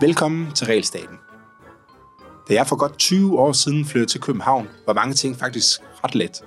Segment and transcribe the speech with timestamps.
[0.00, 1.18] Velkommen til Realstaten.
[2.48, 6.14] Da jeg for godt 20 år siden flyttede til København, var mange ting faktisk ret
[6.14, 6.44] let.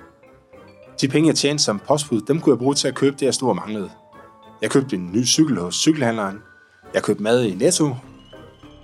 [1.00, 3.34] De penge, jeg tjente som postbud, dem kunne jeg bruge til at købe det, jeg
[3.34, 3.90] stod og manglede.
[4.62, 6.38] Jeg købte en ny cykel hos cykelhandleren.
[6.94, 7.96] Jeg købte mad i Netto.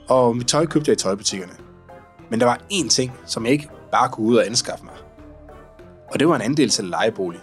[0.09, 1.53] Og mit tøj købte jeg i tøjbutikkerne.
[2.31, 4.95] Men der var én ting, som jeg ikke bare kunne ud og anskaffe mig.
[6.13, 7.41] Og det var en andel til lejebolig.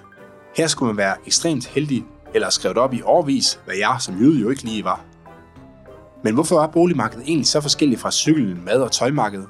[0.55, 4.39] Her skulle man være ekstremt heldig, eller skrevet op i årvis, hvad jeg som jøde
[4.39, 5.05] jo ikke lige var.
[6.23, 9.47] Men hvorfor er boligmarkedet egentlig så forskelligt fra cyklen, mad og tøjmarkedet?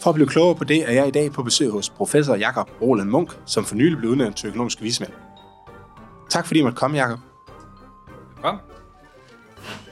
[0.00, 2.70] For at blive klogere på det, er jeg i dag på besøg hos professor Jakob
[2.82, 5.12] Roland Munk, som for nylig blev udnævnt til økonomisk vismand.
[6.30, 7.18] Tak fordi I måtte komme, Jakob.
[8.42, 8.58] Kom.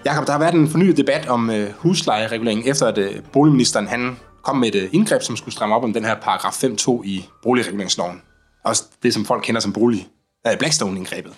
[0.04, 4.16] Jakob, der har været en fornyet debat om øh, huslejeregulering, efter at øh, boligministeren han
[4.42, 7.28] kom med et øh, indgreb, som skulle stramme op om den her paragraf 5.2 i
[7.42, 8.22] boligreguleringsloven.
[8.62, 10.08] Også det, som folk kender som bolig,
[10.46, 11.34] øh, Blackstone-indgrebet.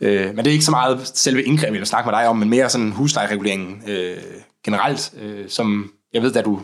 [0.00, 2.36] Øh, men det er ikke så meget selve indgrebet, jeg vil snakke med dig om,
[2.36, 4.16] men mere sådan huslejereguleringen øh,
[4.64, 6.62] generelt, øh, som jeg ved, da du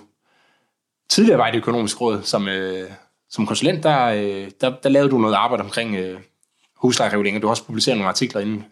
[1.09, 2.91] tidligere var i det økonomiske råd som, øh,
[3.31, 6.21] som konsulent, der, øh, der, der lavede du noget arbejde omkring øh,
[6.77, 8.65] huslejeregulering, og du har også publiceret nogle artikler inden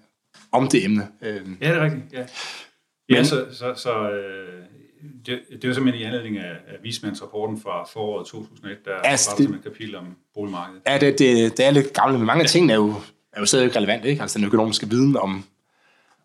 [0.52, 1.08] om det emne.
[1.22, 1.40] Øh.
[1.60, 2.12] Ja, det er rigtigt.
[2.12, 2.18] Ja,
[3.08, 4.64] ja Men, så, så, så øh,
[5.26, 9.44] det, det var simpelthen i anledning af, af vismandsrapporten fra foråret 2001, der altså, var
[9.44, 10.82] som et kapitel om boligmarkedet.
[10.86, 12.48] Ja, det, det, det er lidt gammelt, men mange af ja.
[12.48, 12.94] tingene er jo,
[13.32, 14.22] er jo stadig relevant, ikke?
[14.22, 15.44] Altså den økonomiske viden om,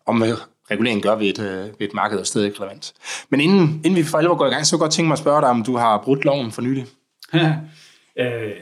[0.06, 0.22] om
[0.70, 2.92] reguleringen gør ved et, øh, ved et marked er stadig relevant.
[3.30, 5.18] Men inden, inden vi for alvor går i gang, så jeg godt tænke mig at
[5.18, 6.86] spørge dig, om du har brudt loven for nylig.
[7.34, 8.56] øh,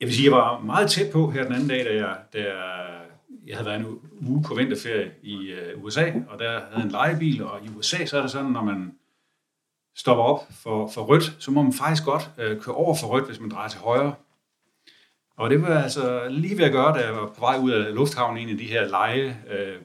[0.00, 2.38] jeg vil sige, jeg var meget tæt på her den anden dag, da jeg, da
[3.46, 3.86] jeg havde været en
[4.28, 8.18] uge på vinterferie i uh, USA, og der havde en lejebil, og i USA så
[8.18, 8.92] er det sådan, når man
[9.96, 13.26] stopper op for, for rødt, så må man faktisk godt uh, køre over for rødt,
[13.26, 14.14] hvis man drejer til højre.
[15.38, 17.94] Og det var altså lige ved at gøre, da jeg var på vej ud af
[17.94, 19.82] lufthavnen, en af de her leje uh,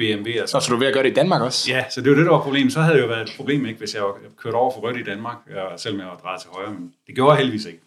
[0.00, 0.46] BMW'er.
[0.46, 1.72] Så, så du ved at gøre det i Danmark også?
[1.72, 2.72] Ja, så det var det, der var problemet.
[2.72, 4.02] Så havde det jo været et problem, ikke, hvis jeg
[4.36, 5.36] kørte over for rødt i Danmark,
[5.72, 7.80] og selvom jeg var drejet til højre, men det gjorde jeg heldigvis ikke.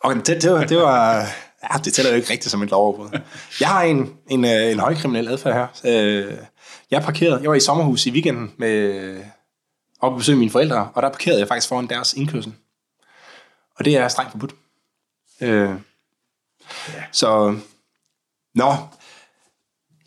[0.00, 1.24] Okay, det, det, var, det var...
[1.62, 3.20] Ja, det tæller jo ikke rigtigt som et lovoverbrud.
[3.60, 5.66] Jeg har en, en, øh, en højkriminel adfærd her.
[5.84, 6.32] Øh,
[6.90, 9.16] jeg parkerede, jeg var i sommerhus i weekenden med
[10.00, 12.54] op og besøge mine forældre, og der parkerede jeg faktisk foran deres indkørsel.
[13.74, 14.54] Og det er strengt forbudt.
[15.42, 15.70] Øh,
[16.94, 17.04] ja.
[17.12, 17.58] Så,
[18.54, 18.72] nå,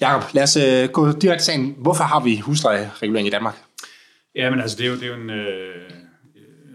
[0.02, 1.76] Jacob, lad os uh, gå direkte til sagen.
[1.78, 3.56] Hvorfor har vi huslejeregulering i Danmark?
[4.36, 5.92] Ja, men altså, det er jo, det er jo en øh,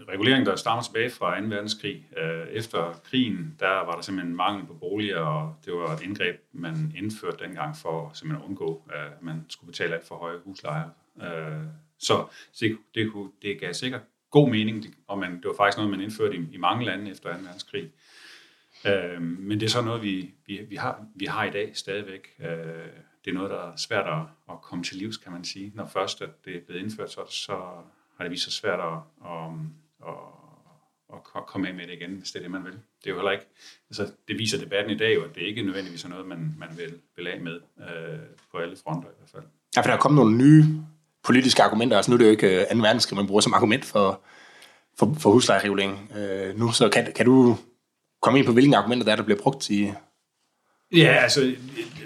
[0.09, 1.45] regulering, der stammer tilbage fra 2.
[1.47, 2.05] verdenskrig.
[2.17, 6.35] Øh, efter krigen, der var der simpelthen mangel på boliger, og det var et indgreb,
[6.53, 10.89] man indførte dengang for simpelthen at undgå, at man skulle betale alt for høje huslejer.
[11.21, 11.67] Øh,
[11.99, 12.27] så
[12.59, 16.01] det, det, kunne, det gav sikkert god mening, og man, det var faktisk noget, man
[16.01, 17.39] indførte i, i mange lande efter 2.
[17.43, 17.91] verdenskrig.
[18.87, 22.27] Øh, men det er så noget, vi, vi, vi, har, vi har i dag stadigvæk.
[22.39, 22.47] Øh,
[23.25, 25.71] det er noget, der er svært at, at komme til livs, kan man sige.
[25.75, 27.53] Når først at det er blevet indført, så, så
[28.17, 29.51] har det vist sig svært at, at,
[30.07, 32.73] at, at komme af med det igen, hvis det er det, man vil.
[32.73, 33.45] Det er jo heller ikke,
[33.89, 36.69] altså det viser debatten i dag jo, at det ikke nødvendigvis er noget, man, man
[36.77, 38.19] vil, vil af med øh,
[38.51, 39.43] på alle fronter i hvert fald.
[39.75, 40.63] Ja, for der er kommet nogle nye
[41.27, 41.97] politiske argumenter.
[41.97, 42.77] Altså nu er det jo ikke øh, 2.
[42.77, 44.21] Verdenskrig, man bruger som argument for,
[44.99, 46.71] for, for huslejeregulering øh, nu.
[46.71, 47.57] Så kan, kan du
[48.21, 49.91] komme ind på, hvilke argumenter der er, der bliver brugt i...
[50.95, 51.55] Ja, altså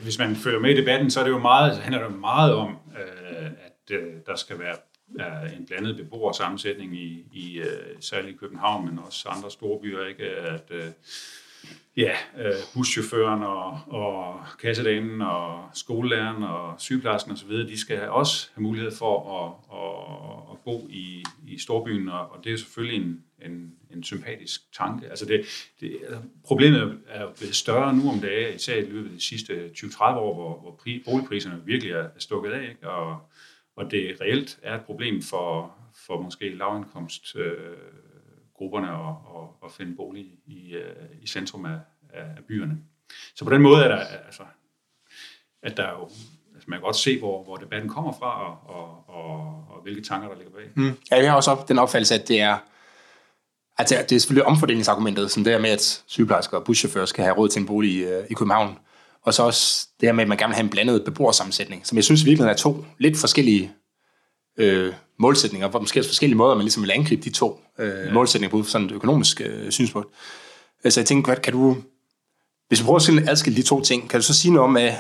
[0.02, 2.54] hvis man følger med i debatten, så er det jo meget, så handler det meget
[2.54, 4.76] om, øh, at øh, der skal være
[5.20, 10.24] øh, en blandet beboersammensætning i, i øh, særligt København, men også andre store byer, ikke?
[10.26, 10.86] at øh,
[11.98, 18.64] ja, øh, buschaufføren og, og kassedamen og skolelæreren og sygeplejersken osv., de skal også have
[18.64, 23.24] mulighed for at, at, at bo i, i storbyen, og, og det er selvfølgelig en,
[23.46, 25.10] en, en sympatisk tanke.
[25.10, 25.46] Altså det,
[25.80, 29.70] det, altså, problemet er blevet større nu om dagen, især i løbet af de sidste
[29.78, 32.90] 20-30 år, hvor, hvor pri, boligpriserne virkelig er stukket af, ikke?
[32.90, 33.18] Og,
[33.76, 35.76] og det reelt er et problem for,
[36.08, 37.56] for måske lavindkomst øh,
[38.62, 41.80] grupperne og, og, og finde bolig i, i øh, centrum af,
[42.14, 42.78] af byerne.
[43.36, 44.44] Så på den måde er der, altså,
[45.64, 46.04] at der jo,
[46.54, 49.36] altså man kan godt se, hvor, hvor debatten kommer fra, og, og, og,
[49.70, 50.70] og hvilke tanker, der ligger bag.
[50.76, 50.98] Mm.
[51.12, 52.58] Ja, jeg har også op, den opfattelse, at det er,
[53.78, 57.36] altså, det er selvfølgelig omfordelingsargumentet, som det er med, at sygeplejersker og buschauffører skal have
[57.36, 58.80] råd til en bolig i, i København.
[59.22, 61.96] Og så også det her med, at man gerne vil have en blandet beboersammensætning, som
[61.96, 63.72] jeg synes virkelig er to lidt forskellige
[64.58, 68.14] øh, målsætninger, hvor måske er forskellige måder, man ligesom vil angribe de to øh, ja.
[68.14, 70.08] målsætninger på sådan et økonomisk øh, synspunkt.
[70.90, 71.78] Så jeg tænker, kan du,
[72.68, 74.94] hvis vi prøver at adskille de to ting, kan du så sige noget om, at,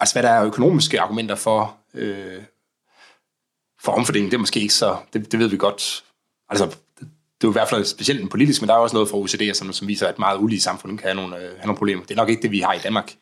[0.00, 2.42] altså, hvad der er økonomiske argumenter for, øh,
[3.82, 4.30] for omfordeling?
[4.30, 6.04] Det er måske ikke så, det, det ved vi godt.
[6.48, 6.66] Altså,
[7.00, 7.06] det,
[7.44, 9.72] er jo i hvert fald specielt politisk, men der er også noget fra OECD, som,
[9.72, 12.02] som viser, at meget ulige samfund kan have nogle, øh, have nogle problemer.
[12.02, 13.14] Det er nok ikke det, vi har i Danmark.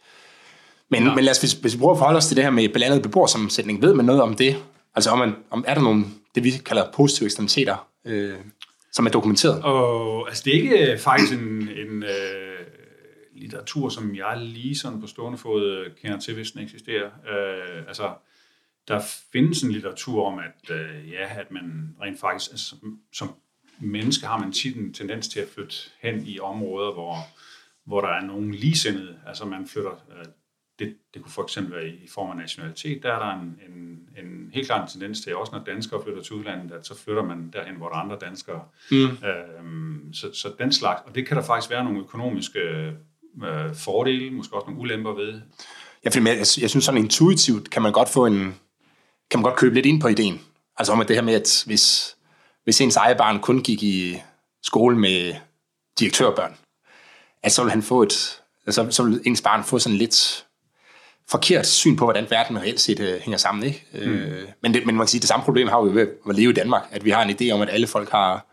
[0.91, 1.15] Men, ja.
[1.15, 3.03] men lad os, hvis, hvis vi prøver at forholde os til det her med blandet
[3.03, 4.57] beboersammensætning, ved man noget om det?
[4.95, 6.05] Altså om, man, om er der nogle,
[6.35, 8.39] det vi kalder positive eksternaliteter, øh,
[8.93, 9.63] som er dokumenteret?
[9.63, 12.67] Og, altså det er ikke øh, faktisk en, en øh,
[13.33, 17.07] litteratur, som jeg lige sådan på stående fod kender til, hvis den eksisterer.
[17.07, 18.15] Øh, altså,
[18.89, 22.77] der findes en litteratur om, at, øh, ja, at man rent faktisk, altså,
[23.13, 23.35] som
[23.81, 27.17] menneske har man tit en tendens til at flytte hen i områder, hvor,
[27.85, 29.19] hvor der er nogen ligesindede.
[29.27, 30.25] Altså man flytter, øh,
[30.81, 34.01] det, det kunne for eksempel være i form af nationalitet, der er der en, en,
[34.25, 37.51] en helt klar tendens til, også når danskere flytter til udlandet, at så flytter man
[37.53, 38.63] derhen, hvor der er andre danskere.
[38.91, 38.97] Mm.
[38.99, 42.61] Øhm, så, så den slags, og det kan der faktisk være nogle økonomiske
[43.45, 45.41] øh, fordele, måske også nogle ulemper ved.
[46.05, 48.55] Ja, for jeg, jeg synes sådan intuitivt, kan man godt få en,
[49.31, 50.41] kan man godt købe lidt ind på ideen.
[50.77, 52.17] Altså om at det her med, at hvis,
[52.65, 54.17] hvis ens eget barn kun gik i
[54.63, 55.35] skole med
[55.99, 56.57] direktørbørn,
[57.43, 60.47] at så vil han få et, altså, så vil ens barn få sådan lidt
[61.31, 63.65] forkert syn på, hvordan verden reelt set uh, hænger sammen.
[63.65, 63.87] Ikke?
[63.93, 64.13] Mm.
[64.13, 64.29] Uh,
[64.63, 66.55] men, det, men man kan sige, det samme problem har vi ved at leve i
[66.55, 68.47] Danmark, at vi har en idé om, at alle folk har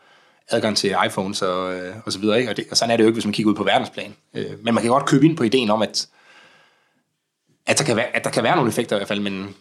[0.49, 2.39] adgang til iPhones og, uh, og så videre.
[2.39, 2.51] Ikke?
[2.51, 4.15] Og, det, og sådan er det jo ikke, hvis man kigger ud på verdensplan.
[4.33, 6.07] Uh, men man kan godt købe ind på ideen om, at,
[7.65, 9.55] at, der, kan være, at der kan være nogle effekter i hvert fald, men,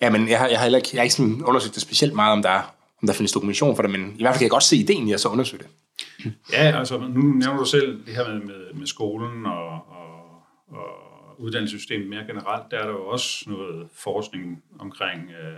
[0.00, 2.14] ja, men jeg, har, jeg har heller ikke, jeg har ikke sådan undersøgt det specielt
[2.14, 4.50] meget, om der, om der findes dokumentation for det, men i hvert fald kan jeg
[4.50, 5.70] godt se ideen i at så undersøge det.
[6.52, 10.14] Ja, altså nu nævner du selv det her med, med, med skolen og, og,
[10.68, 11.03] og
[11.38, 12.70] uddannelsessystemet mere generelt.
[12.70, 15.56] Der er der jo også noget forskning omkring, øh,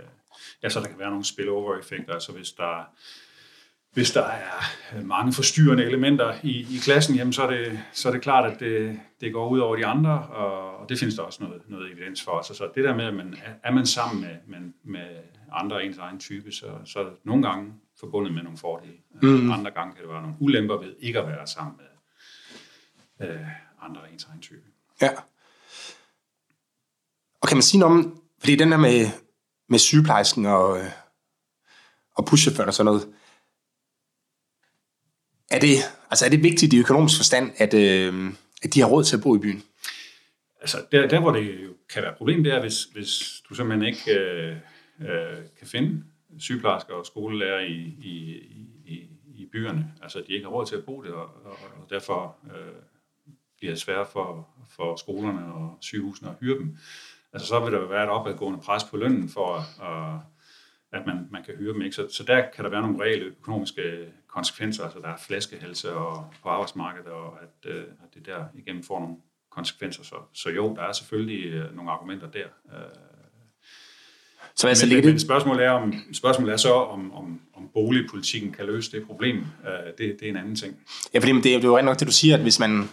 [0.63, 2.89] ja, så der kan være nogle spillover-effekter, altså hvis der
[3.97, 8.13] hvis der er mange forstyrrende elementer i, i klassen, jamen så, er det, så er
[8.13, 11.23] det klart, at det, det går ud over de andre, og, og det findes der
[11.23, 12.31] også noget, noget evidens for.
[12.31, 15.07] Altså, så det der med, at man, er man sammen med, med, med
[15.51, 18.97] andre af ens egen type, så, så er det nogle gange forbundet med nogle fordele.
[19.21, 19.51] Mm.
[19.51, 23.47] Andre gange kan det være nogle ulemper ved ikke at være sammen med øh,
[23.81, 24.61] andre af ens egen type.
[25.01, 25.09] Ja.
[27.41, 29.09] Og kan man sige noget om, fordi den der med,
[29.69, 30.91] med sygeplejersken og, øh,
[32.15, 33.07] og buschaufføren og sådan noget,
[35.51, 35.75] er det,
[36.09, 39.23] altså er det vigtigt i økonomisk forstand, at, øh, at de har råd til at
[39.23, 39.63] bo i byen?
[40.61, 43.87] Altså, der, der hvor det kan være et problem, det er, hvis, hvis du simpelthen
[43.87, 44.55] ikke øh,
[45.01, 46.03] øh, kan finde
[46.39, 48.35] sygeplejersker og skolelærer i, i,
[48.85, 49.93] i, i byerne.
[50.01, 52.81] Altså, de ikke har råd til at bo der, og, og derfor øh,
[53.57, 56.77] bliver det svært for, for skolerne og sygehusene at hyre dem.
[57.37, 59.47] Altså, så vil der være et opadgående pres på lønnen for,
[59.83, 60.19] at,
[60.99, 61.81] at man, man kan hyre dem.
[61.81, 61.95] Ikke?
[61.95, 63.81] Så, så der kan der være nogle reelle økonomiske
[64.27, 68.83] konsekvenser, altså der er flaskehelse og, på arbejdsmarkedet, og at, øh, at det der igennem
[68.83, 69.15] får nogle
[69.51, 70.03] konsekvenser.
[70.03, 72.45] Så, så jo, der er selvfølgelig øh, nogle argumenter der.
[72.73, 72.79] Øh,
[74.55, 78.51] så altså, men, men, men spørgsmålet er, om, spørgsmålet er så, om, om, om boligpolitikken
[78.51, 79.37] kan løse det problem.
[79.37, 80.77] Øh, det, det er en anden ting.
[81.13, 82.89] Ja, fordi det, er jo nok det, du siger, at hvis man...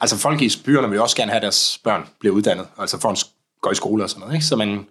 [0.00, 3.10] Altså folk i byerne vil også gerne have, at deres børn bliver uddannet, altså for
[3.10, 3.16] en
[3.66, 4.34] går i skole og sådan noget.
[4.34, 4.46] Ikke?
[4.46, 4.86] Så, man,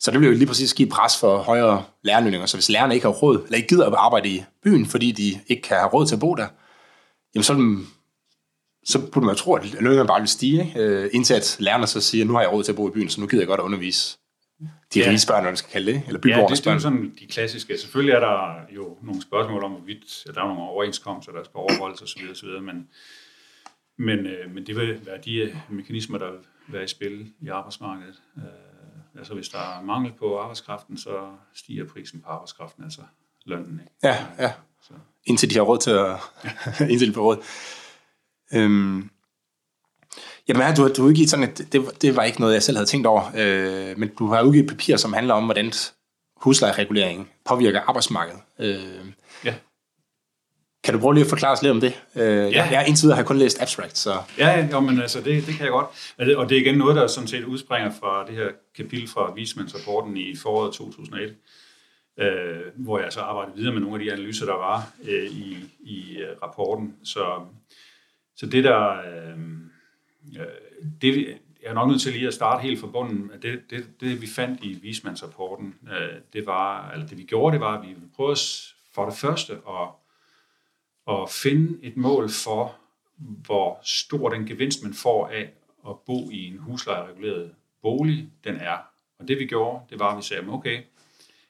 [0.00, 2.46] så det vil jo lige præcis give pres for højere lærerlønninger.
[2.46, 5.40] Så hvis lærerne ikke har råd, eller ikke gider at arbejde i byen, fordi de
[5.46, 6.46] ikke kan have råd til at bo der,
[7.34, 7.84] jamen så,
[8.84, 10.80] så burde man tro, at lønningerne bare vil stige, ikke?
[10.80, 13.08] Øh, indtil at lærerne så siger, nu har jeg råd til at bo i byen,
[13.08, 14.18] så nu gider jeg godt at undervise
[14.94, 15.08] de ja.
[15.08, 17.14] riges børn, eller man skal kalde det, eller byborgernes ja, det, det er jo sådan
[17.20, 17.78] de klassiske.
[17.78, 21.54] Selvfølgelig er der jo nogle spørgsmål om, hvorvidt at der er nogle overenskomster, der skal
[21.54, 22.48] overholdes osv., osv.
[22.48, 22.88] men,
[23.98, 26.30] men, øh, men det vil være de øh, mekanismer, der
[26.68, 28.22] være i spil i arbejdsmarkedet.
[28.36, 33.00] Øh, altså hvis der er mangel på arbejdskraften, så stiger prisen på arbejdskraften, altså
[33.44, 33.80] lønnen.
[33.80, 33.92] Ikke?
[34.02, 34.52] Ja, ja.
[34.82, 34.92] Så.
[35.24, 36.16] Indtil de har råd til at...
[36.90, 37.42] indtil de får råd.
[38.54, 39.10] Øhm,
[40.48, 42.88] Jamen, du, har, du udgivet sådan et, det, det var ikke noget, jeg selv havde
[42.88, 45.72] tænkt over, øh, men du har udgivet et papir, som handler om, hvordan
[46.36, 48.40] huslejeregulering påvirker arbejdsmarkedet.
[48.58, 49.06] Øh,
[49.44, 49.54] ja.
[50.84, 52.02] Kan du prøve lige at forklare os lidt om det?
[52.16, 52.68] Øh, ja.
[52.70, 54.22] Jeg, indtil videre har jeg kun læst abstract, så...
[54.38, 55.86] Ja, jo, men altså, det, det kan jeg godt.
[56.36, 60.16] Og det er igen noget, der sådan set udspringer fra det her kapitel fra Vismandsrapporten
[60.16, 61.34] i foråret 2001,
[62.18, 62.26] øh,
[62.76, 66.16] hvor jeg så arbejdede videre med nogle af de analyser, der var øh, i, i
[66.22, 66.94] uh, rapporten.
[67.04, 67.24] Så,
[68.36, 68.90] så det der...
[68.90, 69.38] Øh,
[70.38, 70.46] Øh,
[71.02, 73.30] det, jeg er nok nødt til lige at starte helt fra bunden.
[73.42, 77.60] Det, det, det vi fandt i vismandsrapporten, øh, det var, eller det vi gjorde, det
[77.60, 78.40] var, at vi prøvede
[78.94, 79.88] for det første at,
[81.08, 82.76] at finde et mål for,
[83.18, 85.52] hvor stor den gevinst, man får af
[85.88, 88.76] at bo i en huslejereguleret bolig, den er.
[89.18, 90.82] Og det vi gjorde, det var, at vi sagde, okay,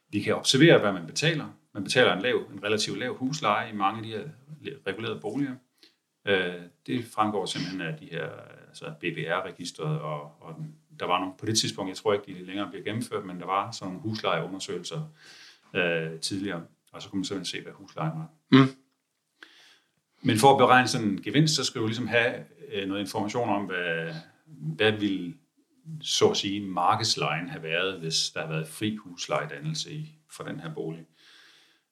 [0.09, 1.47] vi kan observere, hvad man betaler.
[1.75, 4.25] Man betaler en, lav, en relativt lav husleje i mange af de her
[4.87, 5.55] regulerede boliger.
[6.27, 6.55] Øh,
[6.87, 8.29] det fremgår simpelthen af de her
[8.69, 12.45] altså BBR-registret, og, og den, der var nogle, på det tidspunkt, jeg tror ikke, de
[12.45, 15.03] længere bliver gennemført, men der var sådan nogle huslejeundersøgelser
[15.75, 18.29] øh, tidligere, og så kunne man simpelthen se, hvad huslejen var.
[18.53, 18.84] Mm.
[20.25, 22.35] Men for at beregne sådan en gevinst, så skal du ligesom have
[22.73, 24.15] øh, noget information om, hvad,
[24.47, 25.35] hvad vil
[26.03, 30.61] så at sige, markedslejen have været, hvis der har været fri huslejedannelse i, for den
[30.61, 31.07] her bolig.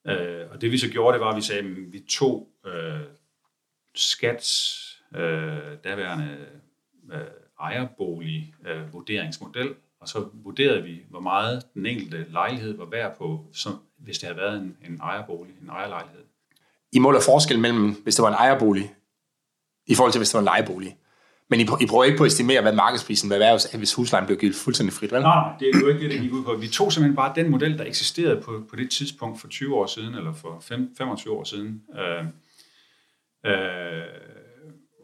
[0.07, 3.01] Øh, og det vi så gjorde, det var, at vi sagde, at vi tog øh,
[3.95, 4.79] skats
[5.15, 6.47] øh, daværende
[7.12, 7.21] øh,
[7.61, 13.47] ejerbolig øh, vurderingsmodel, og så vurderede vi, hvor meget den enkelte lejlighed var værd på,
[13.53, 16.25] som, hvis det havde været en, en ejerbolig, en ejerlejlighed.
[16.92, 18.94] I måler forskel mellem, hvis det var en ejerbolig,
[19.87, 20.96] i forhold til, hvis det var en lejebolig.
[21.50, 24.38] Men I, I prøver ikke på at estimere, hvad markedsprisen vil være, hvis huslejen blev
[24.38, 25.22] givet fuldstændig frit, vel?
[25.22, 26.54] Nej, det er jo ikke det, det gik ud på.
[26.54, 29.87] Vi tog simpelthen bare den model, der eksisterede på, på det tidspunkt for 20 år
[29.87, 31.82] siden, eller for 5, 25 år siden.
[31.99, 32.25] Øh,
[33.52, 34.02] øh,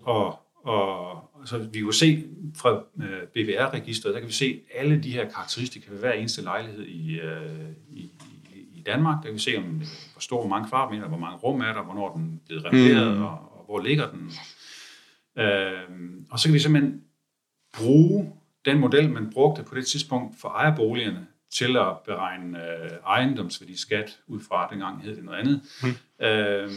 [0.02, 2.24] og, og så vi kunne se
[2.56, 6.86] fra øh, BVR-registret, der kan vi se alle de her karakteristika ved hver eneste lejlighed
[6.86, 8.10] i, øh, i,
[8.50, 9.16] i Danmark.
[9.16, 9.82] Der kan vi se, om,
[10.18, 13.16] hvor stor, hvor mange kvadratmeter, hvor mange rum er der, hvornår den er blevet renoveret,
[13.16, 13.22] mm.
[13.22, 14.32] og, og hvor ligger den.
[15.38, 17.02] Øh, og så kan vi simpelthen
[17.76, 18.32] bruge
[18.64, 24.40] den model, man brugte på det tidspunkt for ejerboligerne, til at beregne øh, ejendomsværdiskat ud
[24.48, 25.60] fra, dengang hed det noget andet.
[25.82, 26.26] Mm.
[26.26, 26.70] Øh,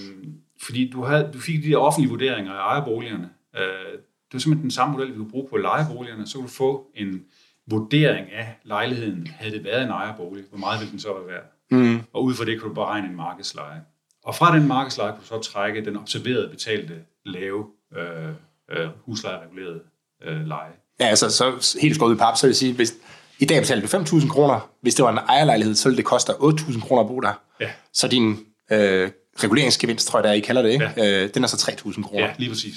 [0.62, 3.30] fordi du, havde, du fik de der offentlige vurderinger af ejerboligerne.
[3.56, 6.28] Øh, det var simpelthen den samme model, vi kunne bruge på lejeboligerne.
[6.28, 7.26] Så kunne du få en
[7.68, 9.28] vurdering af lejligheden.
[9.28, 11.44] Havde det været en ejerbolig, hvor meget ville den så være værd?
[11.72, 12.02] Mm.
[12.14, 13.82] Og ud fra det kan du beregne en markedsleje.
[14.24, 16.94] Og fra den markedsleje kan du så trække den observerede betalte
[17.26, 17.66] lave
[17.98, 18.30] øh,
[18.72, 19.80] øh, huslejeregulerede
[20.24, 20.72] øh, leje.
[21.00, 22.94] Ja, altså så helt skåret i pap, så vil jeg sige, hvis
[23.40, 26.32] i dag betaler du 5.000 kroner, hvis det var en ejerlejlighed, så ville det koste
[26.32, 27.34] 8.000 kroner at bo der.
[27.60, 27.70] Ja.
[27.94, 28.40] Så din
[28.72, 29.12] øh,
[29.44, 30.92] reguleringsgevinst, tror jeg, der I kalder det, ikke?
[30.98, 31.24] Ja.
[31.24, 32.26] Øh, den er så 3.000 kroner.
[32.26, 32.76] Ja, lige præcis.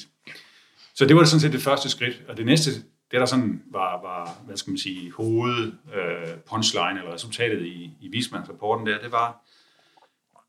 [0.94, 2.70] Så det var sådan set det første skridt, og det næste,
[3.14, 7.90] det der sådan var, var hvad skal man sige, hoved øh, punchline, eller resultatet i,
[8.00, 9.44] i Vismandsrapporten der, det var,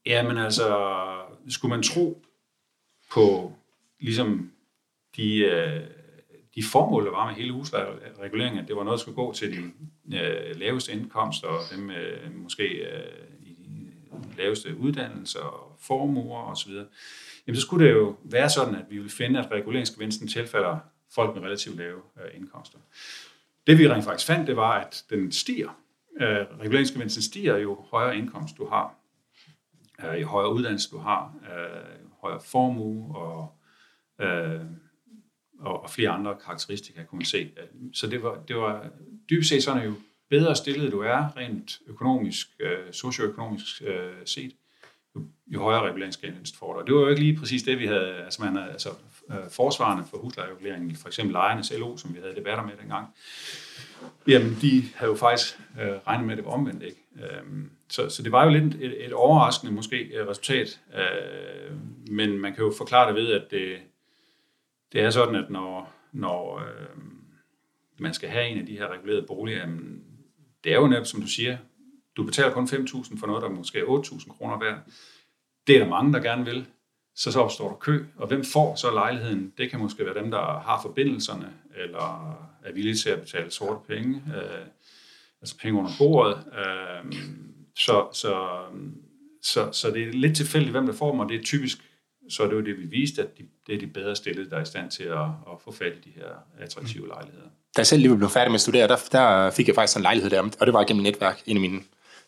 [0.06, 0.78] jamen altså,
[1.50, 2.26] skulle man tro
[3.12, 3.54] på
[4.00, 4.52] ligesom
[5.16, 5.82] de, øh,
[6.56, 9.52] de formål, der var med hele huslejereguleringen, at det var noget, der skulle gå til
[9.52, 9.64] de
[10.18, 16.72] øh, laveste indkomster, og dem øh, måske øh, i de laveste uddannelser og formuer osv.,
[17.48, 20.78] jamen så skulle det jo være sådan, at vi ville finde, at reguleringsgevinsten tilfalder
[21.12, 22.80] folk med relativt lave øh, indkomster.
[23.68, 25.82] Det vi rent faktisk fandt, det var, at den stiger.
[26.22, 28.96] Øh, reguleringsgevinsten stiger, jo højere indkomst du har,
[30.06, 33.52] øh, jo højere uddannelse du har, øh, højere formue og
[34.22, 34.62] øh,
[35.60, 37.52] og, og flere andre karakteristika, kunne man se.
[37.94, 38.90] Så det var, det var
[39.30, 39.94] dybest set sådan, at jo
[40.30, 44.56] bedre stillet du er, rent økonomisk, øh, socioøkonomisk øh, set,
[45.16, 46.80] jo, jo højere reguleringsgevinst får du.
[46.80, 48.90] Og det var jo ikke lige præcis det, vi havde, altså, man, altså
[49.32, 53.08] øh, forsvarende for huslejereguleringen, for eksempel lejernes LO, som vi havde debatter med dengang,
[54.28, 56.98] jamen de havde jo faktisk øh, regnet med, at det var omvendt, ikke?
[57.16, 57.44] Øh,
[57.90, 61.72] så, så det var jo lidt et, et overraskende måske øh, resultat, øh,
[62.12, 63.78] men man kan jo forklare det ved, at det,
[64.94, 66.98] det er sådan, at når, når øh,
[67.98, 70.04] man skal have en af de her regulerede boliger, jamen,
[70.64, 71.58] det er jo netop, som du siger,
[72.18, 74.80] du betaler kun 5.000 for noget, der måske er 8.000 kroner værd.
[75.68, 76.68] Det er der mange, der gerne vil.
[77.16, 79.54] Så så opstår der kø, og hvem får så lejligheden?
[79.58, 83.80] Det kan måske være dem, der har forbindelserne, eller er villige til at betale sorte
[83.88, 84.66] penge, øh,
[85.42, 86.38] altså penge under bordet.
[86.58, 87.14] Øh,
[87.78, 88.60] så, så,
[89.44, 91.78] så, så det er lidt tilfældigt, hvem der får dem, og det er typisk
[92.30, 94.58] så er det jo det, vi viste, at de, det er de bedre stillede, der
[94.58, 96.28] er i stand til at, at få fat i de her
[96.60, 97.46] attraktive lejligheder.
[97.46, 100.02] Da jeg selv lige blev færdig med at studere, der, der fik jeg faktisk en
[100.04, 101.42] lejlighed der, og det var gennem netværk.
[101.46, 101.82] En af mine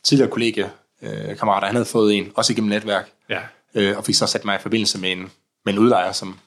[0.03, 3.41] tidligere kollegekammerater, han havde fået en, også gennem netværk, ja
[3.75, 5.31] øh, og fik så sat mig i forbindelse med en,
[5.65, 6.39] med en udlejer, som,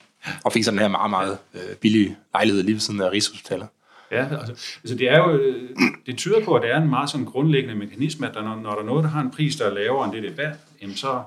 [0.44, 3.68] og fik sådan den her meget, meget øh, billige lejlighed lige ved siden af Rigshospitalet.
[4.10, 5.70] Ja, altså, altså det, er jo, øh,
[6.06, 8.70] det tyder på, at det er en meget sådan grundlæggende mekanisme, at der, når, når
[8.70, 10.56] der er noget, der har en pris, der er lavere end det, det er værd,
[10.82, 11.22] jamen så,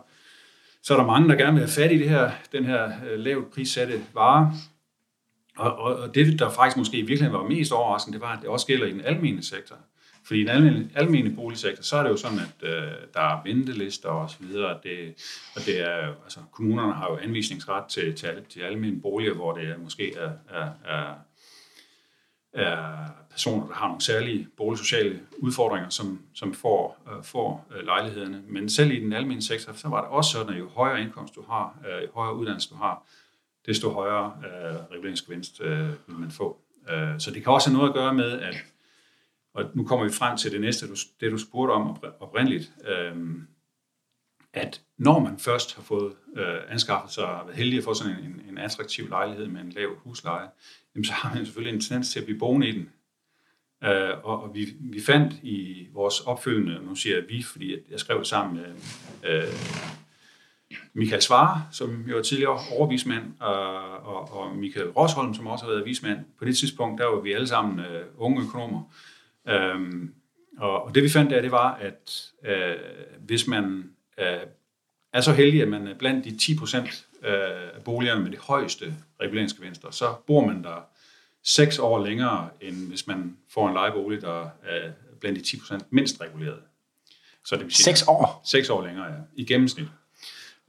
[0.84, 3.20] så er der mange, der gerne vil have fat i det her, den her øh,
[3.20, 4.54] lavt prissatte vare.
[5.58, 8.40] Og, og, og det, der faktisk måske i virkeligheden var mest overraskende, det var, at
[8.42, 9.76] det også gælder i den almene sektor.
[10.26, 13.44] Fordi i den almene, almene boligsektor, så er det jo sådan, at øh, der er
[13.44, 14.80] ventelister og så videre.
[14.84, 15.14] Det,
[15.56, 19.70] og det er, altså, kommunerne har jo anvisningsret til, til, til almene boliger, hvor det
[19.70, 21.14] er, måske er, er, er
[22.54, 28.44] er personer, der har nogle særlige boligsociale udfordringer, som, som får, øh, får øh, lejlighederne.
[28.48, 31.36] Men selv i den almindelige sektor, så var det også sådan, at jo højere indkomst
[31.36, 33.06] du har, øh, jo højere uddannelse du har,
[33.66, 36.58] desto højere øh, reguleringsgevinst øh, vil man få.
[36.90, 38.56] Øh, så det kan også have noget at gøre med, at,
[39.54, 43.16] og nu kommer vi frem til det næste, du, det du spurgte om oprindeligt, øh,
[44.54, 48.16] at når man først har fået øh, anskaffet sig og været heldig at få sådan
[48.24, 50.48] en, en attraktiv lejlighed med en lav husleje,
[50.96, 52.90] jamen, så har man selvfølgelig en tendens til at blive boende i den.
[53.84, 58.00] Øh, og, og vi, vi fandt i vores opfølgende, nu siger jeg vi, fordi jeg
[58.00, 58.76] skrev det sammen med,
[59.24, 59.54] øh,
[60.94, 65.72] Michael Svare, som jo er tidligere overvismand, og, og, og Michael Rosholm, som også har
[65.72, 66.20] været vismand.
[66.40, 68.84] På det tidspunkt, der var vi alle sammen øh, unge økonomer.
[69.46, 70.14] Um,
[70.58, 74.48] og, og det vi fandt der, det var, at uh, hvis man uh,
[75.14, 78.94] er så heldig, at man er blandt de 10 procent af boligerne med de højeste
[79.22, 80.86] reguleringsgevinster, så bor man der
[81.44, 85.84] seks år længere, end hvis man får en lejebolig, der er blandt de 10 procent
[85.90, 86.60] mindst reguleret.
[87.46, 88.42] Så det vil sige, seks år?
[88.46, 89.20] Seks år længere, ja.
[89.36, 89.88] I gennemsnit.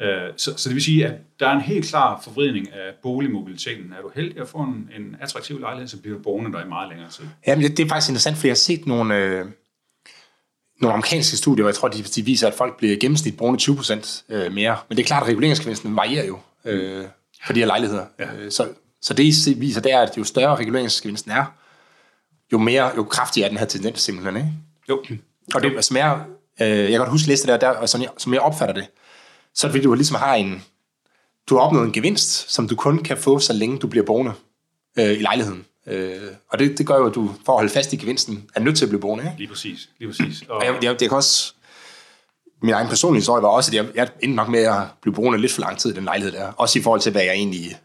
[0.03, 3.93] Øh, så, så det vil sige, at der er en helt klar forvridning af boligmobiliteten.
[3.99, 6.69] Er du heldig at få en, en attraktiv lejlighed, så bliver du boende der i
[6.69, 7.25] meget længere tid.
[7.47, 9.47] Ja, men det, det er faktisk interessant, fordi jeg har set nogle, øh,
[10.81, 13.61] nogle amerikanske studier, hvor jeg tror, de, de viser, at folk bliver i gennemsnit boende
[13.61, 14.77] 20 procent øh, mere.
[14.89, 17.05] Men det er klart, at reguleringsgevinsten varierer jo øh,
[17.47, 18.07] for de her lejligheder.
[18.19, 18.35] Ja.
[18.35, 18.69] Øh, så,
[19.03, 19.25] så det
[19.61, 21.45] viser, det er, at jo større reguleringsgevinsten er,
[22.53, 24.49] jo mere, jo kraftigere er den her tendens simpelthen, ikke?
[24.89, 25.05] Jo.
[25.55, 26.21] Og det, som jeg,
[26.61, 28.87] øh, jeg kan godt huske læste der, der og som jeg, som jeg opfatter det,
[29.55, 30.65] så er det fordi, du ligesom har en,
[31.49, 34.33] du har opnået en gevinst, som du kun kan få, så længe du bliver boende
[34.99, 35.65] øh, i lejligheden.
[35.87, 38.61] Øh, og det, det gør jo, at du for at holde fast i gevinsten, er
[38.61, 39.25] nødt til at blive boende.
[39.25, 39.37] Ikke?
[39.39, 39.89] Lige præcis.
[39.99, 40.43] Lige præcis.
[40.49, 40.57] Og...
[40.57, 41.55] og jeg, jeg, det kan også,
[42.63, 45.39] min egen personlige historie var også, at jeg, jeg endte nok med at blive boende
[45.39, 46.53] lidt for lang tid i den lejlighed der.
[46.53, 47.79] Også i forhold til, hvad jeg egentlig...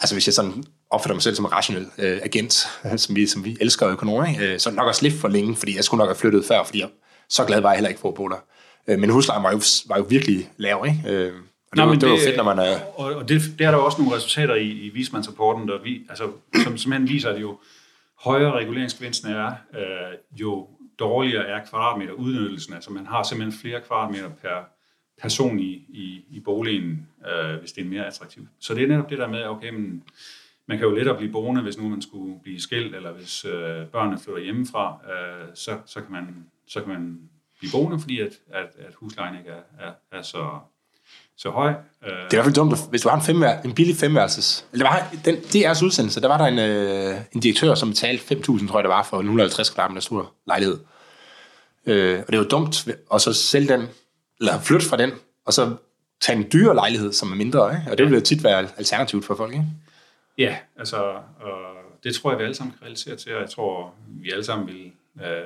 [0.00, 3.44] Altså hvis jeg sådan opfatter mig selv som en rationel øh, agent, som vi, som
[3.44, 6.16] vi elsker økonomer, øh, så nok også lidt for længe, fordi jeg skulle nok have
[6.16, 6.88] flyttet før, fordi jeg,
[7.28, 8.36] så glad var jeg heller ikke for at bo der.
[8.88, 11.00] Øh, men huslejen var jo, var jo virkelig lav, ikke?
[11.06, 11.32] Øh,
[11.70, 12.80] og det, Nå, var, det, det var fedt, når man er...
[12.96, 16.30] Og, og det, det er der også nogle resultater i, i vismandsrapporten, der vi, altså,
[16.64, 17.58] som simpelthen viser, at jo
[18.18, 20.68] højere reguleringsgevinsten er, øh, jo
[20.98, 22.74] dårligere er kvadratmeter udnyttelsen.
[22.74, 24.68] Altså man har simpelthen flere kvadratmeter per
[25.22, 28.48] person i, i, i boligen, øh, hvis det er mere attraktivt.
[28.60, 30.02] Så det er netop det der med, okay, men
[30.66, 33.86] man kan jo lettere blive boende, hvis nu man skulle blive skilt, eller hvis øh,
[33.86, 37.20] børnene flytter hjemmefra, øh, så, så, kan man, så kan man
[37.58, 40.58] blive boende, fordi at, at, at huslejen ikke er, er, er så,
[41.36, 41.68] så høj.
[41.68, 44.66] Det er i hvert fald dumt, hvis du har en, femvær, en billig femværelses.
[44.72, 48.34] Eller der var, den DR's udsendelse, der var der en, øh, en direktør, som betalte
[48.34, 50.78] 5.000, tror jeg det var, for en 150 kvadratmeter stor lejlighed.
[51.86, 53.88] Øh, og det er jo dumt at så sælge den,
[54.40, 55.12] eller flytte fra den,
[55.44, 55.76] og så
[56.20, 57.70] tage en dyre lejlighed, som er mindre.
[57.70, 57.90] Ikke?
[57.90, 59.52] Og det vil jo tit være alternativt for folk.
[59.52, 59.64] Ikke?
[60.38, 60.96] Ja, altså,
[61.40, 61.58] og
[62.04, 64.66] det tror jeg, vi alle sammen kan relatere til, og jeg tror, vi alle sammen
[64.66, 64.92] vil
[65.26, 65.42] øh,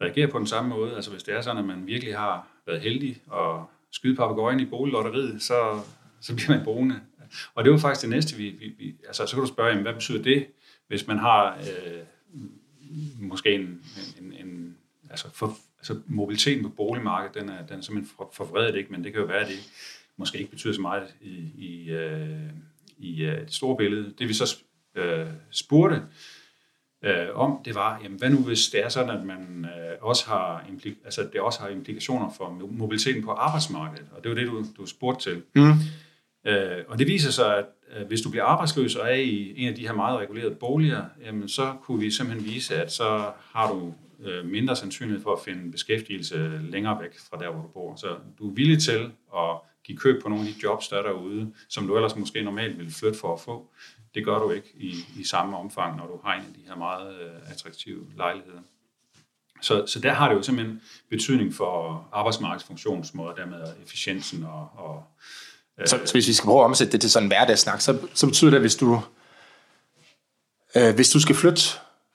[0.00, 0.94] reagere på den samme måde.
[0.96, 4.64] Altså hvis det er sådan, at man virkelig har været heldig og skyde papagøjen i
[4.64, 5.80] boliglotteriet, så,
[6.20, 7.00] så bliver man boende.
[7.54, 9.82] Og det var faktisk det næste, vi, vi, vi altså så kan du spørge, jamen,
[9.82, 10.46] hvad betyder det,
[10.88, 12.00] hvis man har øh,
[13.18, 13.84] måske en,
[14.20, 14.76] en, en
[15.10, 18.92] altså, for, altså mobiliteten på boligmarkedet, den er, den er simpelthen for, forvredet, ikke?
[18.92, 19.70] men det kan jo være, at det
[20.16, 22.50] måske ikke betyder så meget i, i, øh,
[22.98, 24.14] i øh, det store billede.
[24.18, 24.56] Det vi så
[24.94, 26.02] øh, spurgte
[27.04, 30.26] øh, om, det var, jamen, hvad nu hvis det er sådan, at man øh, også
[30.26, 34.46] har implik- altså, det også har implikationer for mobiliteten på arbejdsmarkedet, og det var det,
[34.46, 35.42] du, du spurgte til.
[35.54, 35.72] Mm.
[36.46, 37.64] Øh, og det viser sig, at
[37.96, 41.04] øh, hvis du bliver arbejdsløs og er i en af de her meget regulerede boliger,
[41.24, 45.42] jamen, så kunne vi simpelthen vise, at så har du øh, mindre sandsynlighed for at
[45.44, 47.96] finde beskæftigelse længere væk fra der, hvor du bor.
[47.96, 48.06] Så
[48.38, 51.52] du er villig til at give køb på nogle af de jobs, der er derude,
[51.68, 53.70] som du ellers måske normalt ville flytte for at få.
[54.14, 56.76] Det gør du ikke i, i samme omfang, når du har en af de her
[56.76, 58.60] meget øh, attraktive lejligheder.
[59.62, 64.68] Så, så der har det jo simpelthen betydning for arbejdsmarkedsfunktionsmåder, dermed efficiensen og...
[64.76, 65.04] og
[65.80, 67.98] øh, så, så hvis vi skal prøve at omsætte det til sådan en hverdagssnak, så,
[68.14, 69.02] så betyder det, at hvis du,
[70.76, 71.62] øh, hvis du skal flytte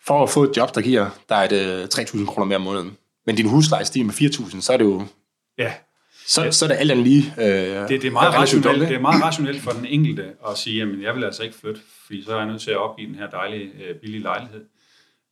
[0.06, 2.98] for at få et job, der giver dig et, øh, 3.000 kroner mere om måneden,
[3.26, 5.06] men din husleje stiger med 4.000, så er det jo...
[5.58, 5.74] Ja,
[6.30, 6.52] så, ja.
[6.52, 9.24] så er det alt andet lige øh, det, det, er meget rationelt, det er meget
[9.24, 12.38] rationelt for den enkelte at sige, at jeg vil altså ikke flytte, fordi så er
[12.38, 14.62] jeg nødt til at opgive den her dejlige, øh, billige lejlighed.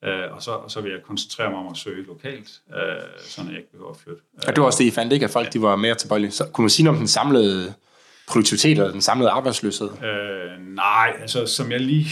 [0.04, 2.82] Øh, og, så, og så vil jeg koncentrere mig om at søge lokalt, øh,
[3.20, 4.22] så jeg ikke behøver at flytte.
[4.48, 5.24] Og det var også det, I fandt, ikke?
[5.24, 5.50] At folk ja.
[5.50, 6.32] de var mere tilbøjelige.
[6.32, 7.74] Så kunne man sige noget om den samlede
[8.28, 9.90] produktivitet eller den samlede arbejdsløshed?
[9.90, 12.08] Øh, nej, altså som jeg lige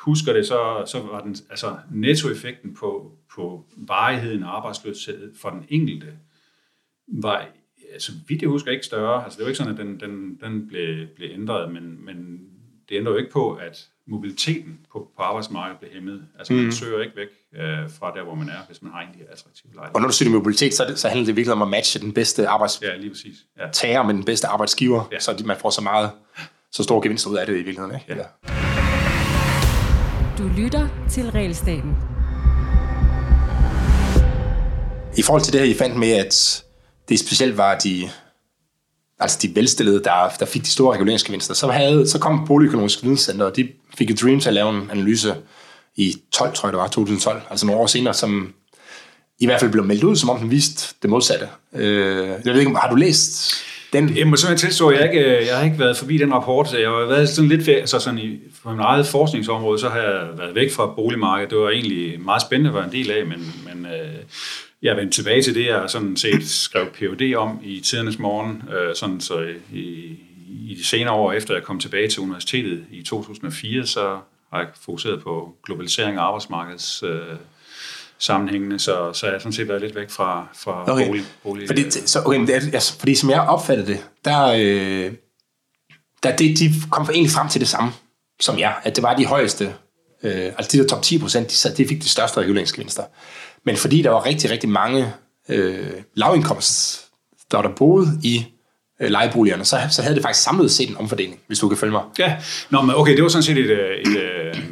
[0.00, 5.64] husker det, så, så var den, altså nettoeffekten på, på varigheden af arbejdsløshed for den
[5.68, 6.06] enkelte
[7.08, 7.46] var
[7.92, 9.24] altså, vidt jeg husker, ikke større.
[9.24, 12.40] Altså, det var ikke sådan, at den, den, den blev, blev ændret, men, men
[12.88, 16.22] det ændrer jo ikke på, at mobiliteten på, på arbejdsmarkedet bliver hæmmet.
[16.38, 16.58] Altså, mm.
[16.58, 19.14] man søger ikke væk øh, fra der, hvor man er, hvis man har en af
[19.14, 19.94] de her attraktive lejligheder.
[19.94, 22.12] Og når du siger mobilitet, så, det, så handler det virkelig om at matche den
[22.12, 23.36] bedste arbejdstager ja, lige præcis.
[23.58, 23.70] Ja.
[23.72, 25.18] tager med den bedste arbejdsgiver, ja.
[25.18, 26.10] så man får så meget,
[26.72, 27.94] så stor gevinst ud af det i virkeligheden.
[27.94, 28.06] Ikke?
[28.08, 28.16] Ja.
[28.16, 28.24] ja.
[30.38, 31.96] Du lytter til Realstaten.
[35.18, 36.64] I forhold til det her, I fandt med, at
[37.08, 38.08] det specielt var de,
[39.18, 41.54] altså de velstillede, der, der fik de store reguleringsgevinster.
[41.54, 44.90] Så, havde, så kom Boligøkonomisk Videnscenter, og de fik et Dream til at lave en
[44.90, 45.34] analyse
[45.96, 48.54] i 12, tror jeg det var, 2012, altså nogle år senere, som
[49.38, 51.48] i hvert fald blev meldt ud, som om den viste det modsatte.
[51.74, 53.54] Øh, jeg ved ikke, har du læst
[53.92, 54.16] Den...
[54.16, 56.72] Jeg må simpelthen tilstå, at jeg, ikke, jeg har ikke været forbi den rapport.
[56.72, 60.28] Jeg har været sådan lidt altså sådan i, for min eget forskningsområde, så har jeg
[60.38, 61.50] været væk fra boligmarkedet.
[61.50, 64.22] Det var egentlig meget spændende at være en del af, men, men øh,
[64.82, 68.62] jeg er vendt tilbage til det, jeg sådan set skrev PhD om i tidernes morgen,
[68.72, 73.02] øh, sådan så i, i de senere år, efter jeg kom tilbage til universitetet i
[73.02, 74.18] 2004, så
[74.52, 77.36] har jeg fokuseret på globalisering af arbejdsmarkedets øh,
[78.18, 81.06] sammenhængende, så, så jeg har sådan set været lidt væk fra, fra okay.
[81.06, 81.24] bolig.
[81.42, 85.12] bolig fordi, så, okay, det er, altså, fordi som jeg opfattede det, der, øh,
[86.22, 87.92] der det, de kom egentlig frem til det samme
[88.40, 89.74] som jeg, at det var de højeste,
[90.22, 93.02] øh, altså de der top 10 procent, de, de fik de største reguleringsgevinster.
[93.66, 95.12] Men fordi der var rigtig, rigtig mange
[95.48, 97.04] øh, lavindkomst,
[97.50, 98.46] der der boede i
[99.00, 101.92] øh, lejeboligerne, så, så havde det faktisk samlet set en omfordeling, hvis du kan følge
[101.92, 102.02] mig.
[102.18, 102.36] Ja,
[102.70, 104.62] Nå, men okay, det var sådan set et, øh, et, et,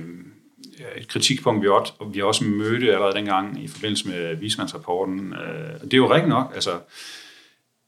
[0.96, 5.32] et kritikpunkt, vi også, vi også mødte allerede dengang i forbindelse med vismandsrapporten.
[5.32, 6.70] Øh, og det er jo rigtigt nok, altså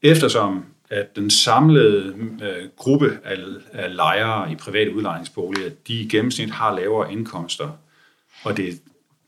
[0.01, 3.37] eftersom at den samlede øh, gruppe af,
[3.73, 7.69] af lejere i private udlejningsboliger, de i gennemsnit har lavere indkomster,
[8.43, 8.81] og det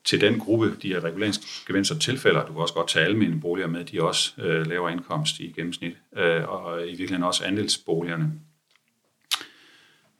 [0.10, 2.46] til den gruppe, de her reguleringsgevinster tilfælder.
[2.46, 5.94] Du kan også godt tage almindelige boliger med, de også øh, lavere indkomst i gennemsnit,
[6.18, 8.32] øh, og i virkeligheden også andelsboligerne.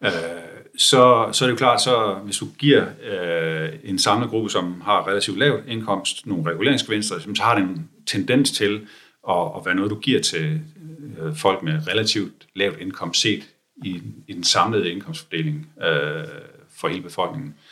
[0.04, 0.12] Øh,
[0.78, 4.82] så, så er det jo klart, så hvis du giver øh, en samlet gruppe, som
[4.82, 8.88] har relativt lav indkomst, nogle reguleringsgevinster, så har det en tendens til
[9.30, 10.62] at, at være noget, du giver til
[11.20, 13.50] øh, folk med relativt lavt indkomst set
[13.86, 16.26] i, i den samlede indkomstfordeling øh,
[16.80, 17.50] for hele befolkningen.
[17.50, 17.69] Øh,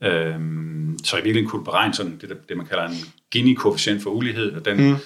[0.00, 2.94] så i virkeligheden kunne du beregne sådan det, det man kalder en
[3.30, 4.96] Gini-koefficient for ulighed, og den, mm.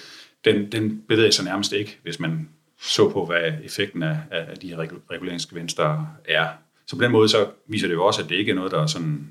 [0.45, 2.49] den, den bevæger sig nærmest ikke, hvis man
[2.81, 4.77] så på, hvad effekten af, af de her
[5.11, 6.47] reguleringsgevinster er.
[6.87, 8.81] Så på den måde så viser det jo også, at det ikke er noget, der
[8.81, 9.27] er sådan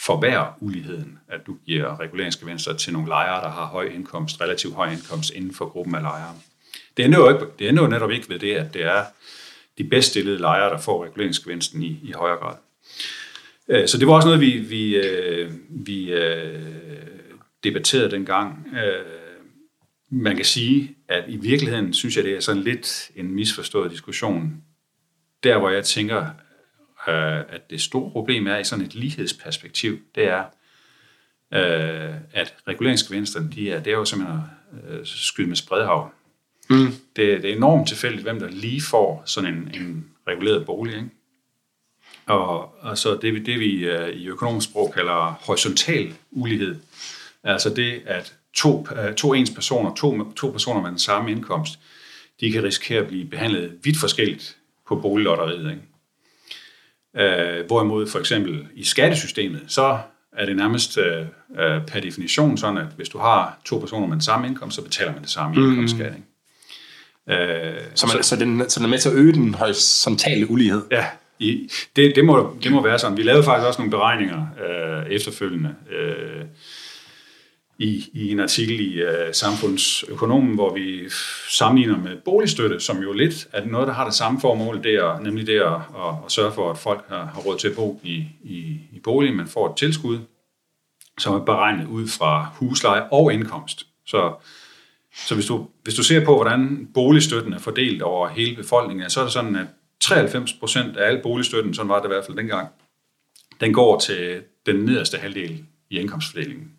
[0.00, 4.90] forværrer uligheden, at du giver reguleringsgevinster til nogle lejere, der har høj indkomst, relativt høj
[4.92, 6.34] indkomst inden for gruppen af lejere.
[6.96, 9.04] Det ender jo, ikke, det ender jo netop ikke ved det, at det er
[9.78, 12.54] de bedst stillede lejere, der får reguleringsgevinsten i, i højere grad.
[13.68, 16.62] Øh, så det var også noget, vi, vi, øh, vi øh,
[17.64, 18.66] debatterede dengang.
[20.10, 24.62] Man kan sige, at i virkeligheden synes jeg, det er sådan lidt en misforstået diskussion.
[25.42, 26.26] Der, hvor jeg tænker,
[27.48, 30.44] at det store problem er i sådan et lighedsperspektiv, det er,
[32.32, 34.40] at reguleringsgevinsterne, de er, det er jo simpelthen
[34.88, 36.12] at skyde med spredhav.
[36.70, 36.86] Mm.
[37.16, 40.94] Det, det er enormt tilfældigt, hvem der lige får sådan en, en reguleret bolig.
[40.94, 41.08] Ikke?
[42.28, 46.76] Og, og så det, det vi uh, i økonomisk sprog kalder horisontal ulighed.
[47.44, 51.78] Altså det, at to, uh, to ens personer, to, to personer med den samme indkomst,
[52.40, 54.56] de kan risikere at blive behandlet vidt forskelligt
[54.88, 55.70] på boliglotteriet.
[55.70, 55.82] Ikke?
[57.60, 59.98] Uh, hvorimod for eksempel i skattesystemet, så
[60.32, 61.04] er det nærmest uh,
[61.50, 64.82] uh, per definition sådan, at hvis du har to personer med den samme indkomst, så
[64.82, 65.68] betaler man det samme mm.
[65.68, 66.14] indkomstskat.
[66.14, 66.28] Ikke?
[67.28, 70.50] Øh, så, man, så, så, den, så den er med til at øge den horisontale
[70.50, 70.82] ulighed?
[70.90, 71.06] Ja,
[71.38, 73.16] i, det, det, må, det må være sådan.
[73.16, 76.44] Vi lavede faktisk også nogle beregninger øh, efterfølgende øh,
[77.78, 81.10] i, i en artikel i øh, Samfundsøkonomen, hvor vi
[81.50, 85.20] sammenligner med boligstøtte, som jo lidt er noget, der har det samme formål, det er,
[85.20, 88.00] nemlig det at, at, at sørge for, at folk har, har råd til at bo
[88.04, 90.18] i, i, i bolig, men får et tilskud,
[91.18, 93.86] som er beregnet ud fra husleje og indkomst.
[94.06, 94.32] Så
[95.26, 99.20] så hvis du, hvis du ser på, hvordan boligstøtten er fordelt over hele befolkningen, så
[99.20, 99.66] er det sådan, at
[100.00, 102.68] 93 procent af al boligstøtten, sådan var det i hvert fald dengang,
[103.60, 106.70] den går til den nederste halvdel i indkomstfordelingen.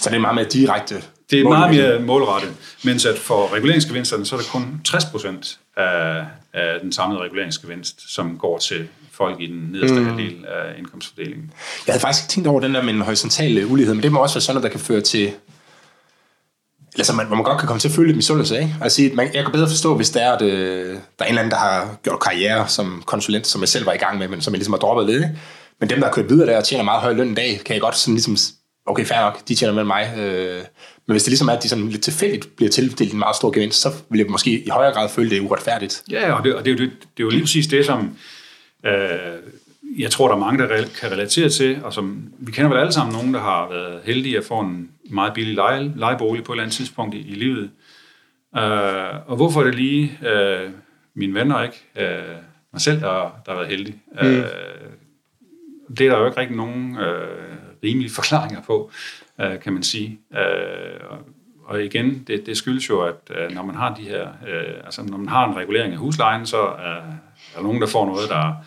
[0.00, 0.94] Så det er meget mere direkte?
[1.30, 5.58] Det er meget mere målrettet, mens at for reguleringsgevinsterne, så er det kun 60 procent
[5.76, 10.06] af, af den samlede reguleringsgevinst, som går til folk i den nederste mm.
[10.06, 11.52] halvdel af indkomstfordelingen.
[11.86, 14.34] Jeg havde faktisk tænkt over den der med en horisontal ulighed, men det må også
[14.34, 15.32] være sådan noget, der kan føre til
[16.98, 18.74] altså man, hvor man godt kan komme til at føle lidt misundelse, ikke?
[18.82, 21.42] Altså, man, jeg kan bedre forstå, hvis der er, at, øh, der er en eller
[21.42, 24.40] anden, der har gjort karriere som konsulent, som jeg selv var i gang med, men
[24.40, 25.24] som jeg ligesom har droppet lidt.
[25.80, 27.74] Men dem, der har kørt videre der og tjener meget høj løn i dag, kan
[27.74, 28.36] jeg godt sådan ligesom,
[28.86, 30.14] okay, fair nok, de tjener med mig.
[30.18, 30.62] Øh,
[31.06, 33.50] men hvis det ligesom er, at de sådan lidt tilfældigt bliver tildelt en meget stor
[33.50, 36.02] gevinst, så vil jeg måske i højere grad føle, det uretfærdigt.
[36.10, 38.16] Ja, og det, og det, er, jo, det, det er jo lige præcis det, som
[38.86, 38.92] øh,
[39.98, 42.92] jeg tror, der er mange, der kan relatere til, og som vi kender vel alle
[42.92, 46.54] sammen nogen, der har været heldige at få en meget billig leje, lejebolig på et
[46.54, 47.70] eller andet tidspunkt i, i livet.
[48.52, 50.70] Uh, og hvorfor er det lige uh,
[51.14, 52.36] mine venner, ikke uh,
[52.72, 53.94] mig selv, der, der har været heldig?
[54.22, 54.28] Mm.
[54.28, 54.44] Uh,
[55.98, 57.02] det er der jo ikke rigtig nogen uh,
[57.84, 58.90] rimelige forklaringer på,
[59.38, 60.18] uh, kan man sige.
[60.30, 61.18] Uh,
[61.64, 65.02] og, igen, det, det skyldes jo, at uh, når man har de her, uh, altså
[65.02, 67.00] når man har en regulering af huslejen, så er
[67.56, 68.64] der nogen, der får noget, der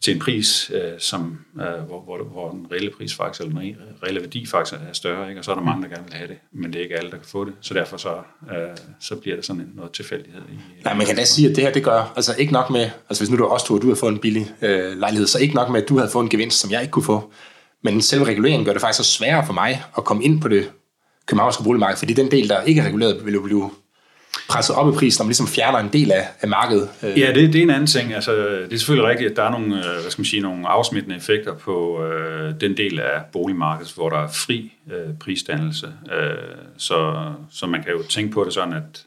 [0.00, 3.76] til en pris, øh, som, øh, hvor, hvor, hvor den reelle pris faktisk, eller den
[4.02, 5.40] reelle værdi faktisk er større, ikke?
[5.40, 7.10] og så er der mange, der gerne vil have det, men det er ikke alle,
[7.10, 8.14] der kan få det, så derfor så,
[8.50, 10.40] øh, så bliver det sådan en, noget tilfældighed.
[10.52, 12.90] I, Nej, man kan da sige, at det her, det gør, altså ikke nok med,
[13.08, 15.38] altså hvis nu du også tog, at du havde fået en billig øh, lejlighed, så
[15.38, 17.32] ikke nok med, at du havde fået en gevinst, som jeg ikke kunne få,
[17.82, 20.72] men selve reguleringen gør det faktisk så sværere for mig at komme ind på det
[21.26, 23.70] københavnske boligmarked, fordi den del, der ikke er reguleret, vil jo blive
[24.48, 26.88] presset op i pris, når man ligesom fjerner en del af, af markedet.
[27.02, 27.20] Øh.
[27.20, 28.14] Ja, det, det er en anden ting.
[28.14, 30.68] Altså, det er selvfølgelig rigtigt, at der er nogle, øh, hvad skal man sige, nogle
[30.68, 35.92] afsmittende effekter på øh, den del af boligmarkedet, hvor der er fri øh, prisdannelse.
[36.12, 36.34] Øh,
[36.78, 39.06] så, så man kan jo tænke på det sådan, at,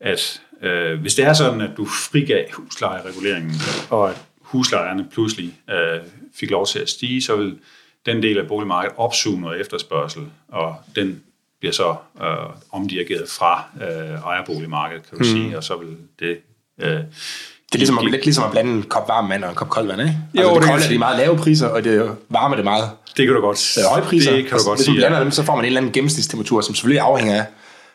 [0.00, 3.54] at øh, hvis det er sådan, at du frigav huslejereguleringen,
[3.90, 6.00] og at huslejerne pludselig øh,
[6.34, 7.58] fik lov til at stige, så vil
[8.06, 11.22] den del af boligmarkedet opsuge noget efterspørgsel, og den
[11.62, 12.26] bliver så øh,
[12.72, 15.30] omdirigeret fra øh, ejerboligmarkedet, kan du mm.
[15.30, 15.88] sige, og så vil
[16.20, 16.38] det...
[16.80, 17.04] Øh, det
[17.74, 19.86] er ligesom, at, lidt ligesom at blande en kop varm vand og en kop kold
[19.86, 20.16] vand, ikke?
[20.34, 22.64] Altså, jo, det, det kolde er de meget lave priser, og det varme er det
[22.64, 24.32] meget det kan du godt, er høje priser.
[24.32, 24.94] Det kan du altså, godt hvis sige.
[24.94, 27.46] Hvis du blander dem, så får man en eller anden gennemsnitstemperatur, som selvfølgelig afhænger af,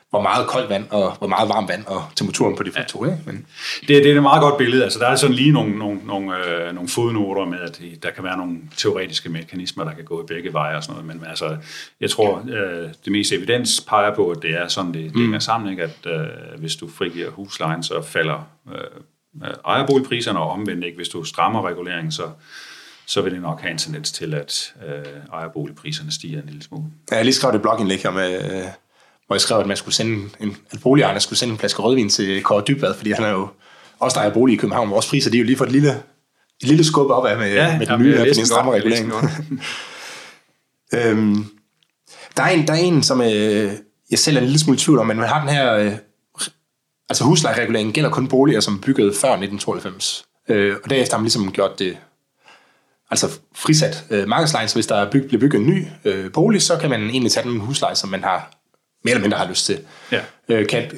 [0.10, 3.10] hvor meget koldt vand og hvor meget varmt vand og temperaturen på de faktorer.
[3.10, 3.18] Ja.
[3.26, 3.46] Men...
[3.82, 4.84] Det, det er et meget godt billede.
[4.84, 8.24] Altså, der er sådan lige nogle, nogle, nogle, øh, nogle fodnoter med, at der kan
[8.24, 11.18] være nogle teoretiske mekanismer, der kan gå i begge veje og sådan noget.
[11.18, 11.58] Men altså,
[12.02, 15.22] jeg tror, øh, det meste evidens peger på, at det er sådan, det, det mm.
[15.22, 15.72] hænger sammen.
[15.72, 15.84] Ikke?
[15.84, 20.96] At øh, hvis du frigiver huslejen, så falder øh, ejerboligpriserne, og omvendt ikke.
[20.96, 22.30] Hvis du strammer reguleringen, så,
[23.06, 26.86] så vil det nok have en tendens til, at øh, ejerboligpriserne stiger en lille smule.
[27.12, 28.64] Ja, jeg lige skrevet et blogindlæg her med...
[29.28, 32.10] Hvor jeg skrev, at man skulle sende en, at boligejerne skulle sende en flaske rødvin
[32.10, 33.48] til Kåre Dybvad, fordi han er jo
[34.00, 34.90] også der er bolig i København.
[34.90, 35.90] Vores priser, de er jo lige for et lille,
[36.62, 39.14] et lille skub op af med, ja, med den nye her, den stramme regulering.
[40.96, 41.46] øhm,
[42.38, 43.72] der, er en, der er en, som øh,
[44.12, 45.94] jeg selv er en lille smule tvivl om, men man har den her, øh,
[47.10, 50.26] altså huslejereguleringen gælder kun boliger, som bygget før 1992.
[50.50, 51.98] Øh, og derefter har man ligesom gjort det
[53.12, 56.62] altså frisat øh, markedslejen, så hvis der er byg, bliver bygget en ny øh, bolig,
[56.62, 58.57] så kan man egentlig tage den husleje, som man har
[59.04, 59.80] mere eller mindre har lyst til.
[60.12, 60.20] Ja.
[60.50, 60.92] Øh, kan,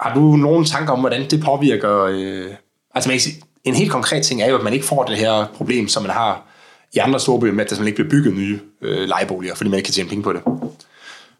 [0.00, 2.04] har du nogle tanker om, hvordan det påvirker...
[2.04, 2.46] Øh,
[2.94, 5.16] altså man kan sige, en helt konkret ting er jo, at man ikke får det
[5.16, 6.46] her problem, som man har
[6.94, 9.76] i andre store byer med, at der ikke bliver bygget nye øh, lejeboliger, fordi man
[9.76, 10.42] ikke kan tjene penge på det.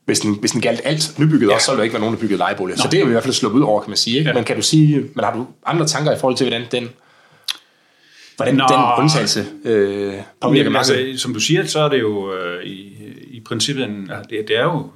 [0.04, 1.54] Hvis den, hvis den galt alt nybygget ja.
[1.54, 2.76] også, så vil der ikke være nogen, der byggede lejeboliger.
[2.76, 2.82] Nej.
[2.82, 4.18] Så det er vi i hvert fald sluppet ud over, kan man sige.
[4.18, 4.28] Ikke?
[4.28, 4.34] Ja.
[4.34, 6.88] Men kan du sige, men har du andre tanker i forhold til, hvordan den,
[8.36, 12.64] hvordan Nå, den undtagelse øh, påvirker altså, Som du siger, så er det jo øh,
[12.64, 12.96] i,
[13.30, 14.90] i princippet en, det, det er jo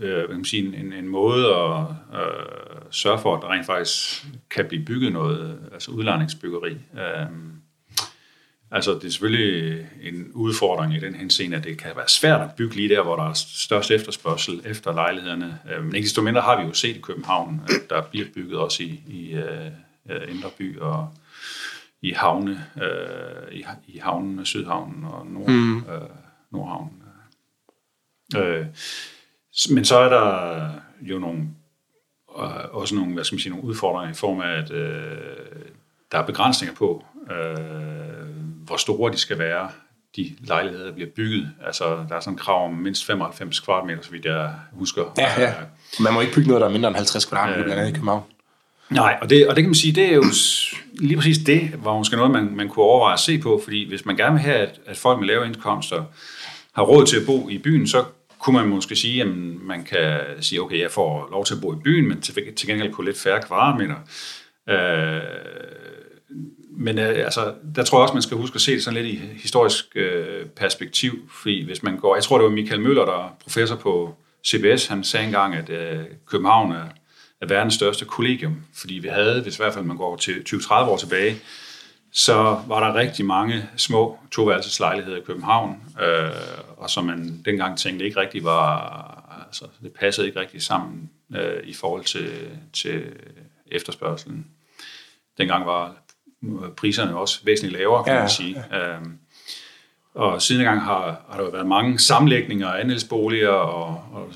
[0.00, 1.86] øh, kan man sige, en, en måde at
[2.20, 6.72] øh, sørge for, at der rent faktisk kan blive bygget noget, altså udlejningsbyggeri.
[6.72, 7.26] Øh,
[8.70, 12.54] altså det er selvfølgelig en udfordring i den henseende, at det kan være svært at
[12.56, 15.58] bygge lige der, hvor der er størst efterspørgsel efter lejlighederne.
[15.72, 18.58] Øh, men ikke desto mindre har vi jo set i København, at der bliver bygget
[18.58, 21.08] også i, i øh, Indre By og
[22.02, 25.76] i havne, øh, i, i havnen, Sydhavnen og Nord, mm.
[25.76, 26.08] øh,
[26.50, 27.02] Nordhavnen.
[28.36, 28.66] Øh,
[29.70, 31.40] men så er der jo nogle,
[32.38, 35.16] øh, også nogle, hvad skal man sige, nogle udfordringer i form af, at øh,
[36.12, 38.26] der er begrænsninger på, øh,
[38.64, 39.70] hvor store de skal være,
[40.16, 41.50] de lejligheder, der bliver bygget.
[41.66, 45.14] Altså, der er sådan en krav om mindst 95 kvadratmeter, så vidt jeg husker.
[45.18, 45.54] Ja, ja.
[46.00, 47.94] Man må ikke bygge noget, der er mindre end 50 kvadratmeter, øh, blandt andet i
[47.94, 48.22] København.
[48.90, 50.24] Nej, og det, og det kan man sige, det er jo
[50.94, 54.04] lige præcis det, var måske noget, man, man kunne overveje at se på, fordi hvis
[54.04, 56.04] man gerne vil have, at, at folk med lave indkomster
[56.72, 58.04] har råd til at bo i byen, så
[58.42, 59.28] kunne man måske sige, at
[59.62, 62.68] man kan sige, okay, jeg får lov til at bo i byen, men til, til
[62.68, 63.96] gengæld på lidt færre kvadratmeter.
[64.68, 65.20] Øh,
[66.76, 69.14] men øh, altså, der tror jeg også, man skal huske at se det sådan lidt
[69.14, 73.24] i historisk øh, perspektiv, fordi hvis man går, jeg tror det var Michael Møller, der
[73.24, 74.14] er professor på
[74.46, 76.84] CBS, han sagde engang, at øh, København er,
[77.40, 80.74] er verdens største kollegium, fordi vi havde, hvis i hvert fald man går til 20-30
[80.74, 81.36] år tilbage,
[82.12, 86.30] så var der rigtig mange små toværelseslejligheder i København, øh,
[86.76, 91.64] og som man dengang tænkte ikke rigtig var, altså det passede ikke rigtig sammen øh,
[91.64, 92.30] i forhold til,
[92.72, 93.12] til
[93.66, 94.46] efterspørgselen.
[95.38, 95.94] Dengang var
[96.76, 98.20] priserne også væsentligt lavere, kan ja.
[98.20, 98.64] man sige.
[98.70, 98.94] Ja.
[98.94, 99.18] Øhm,
[100.14, 104.32] og siden gang har, har der været mange sammenlægninger af andelsboliger og, og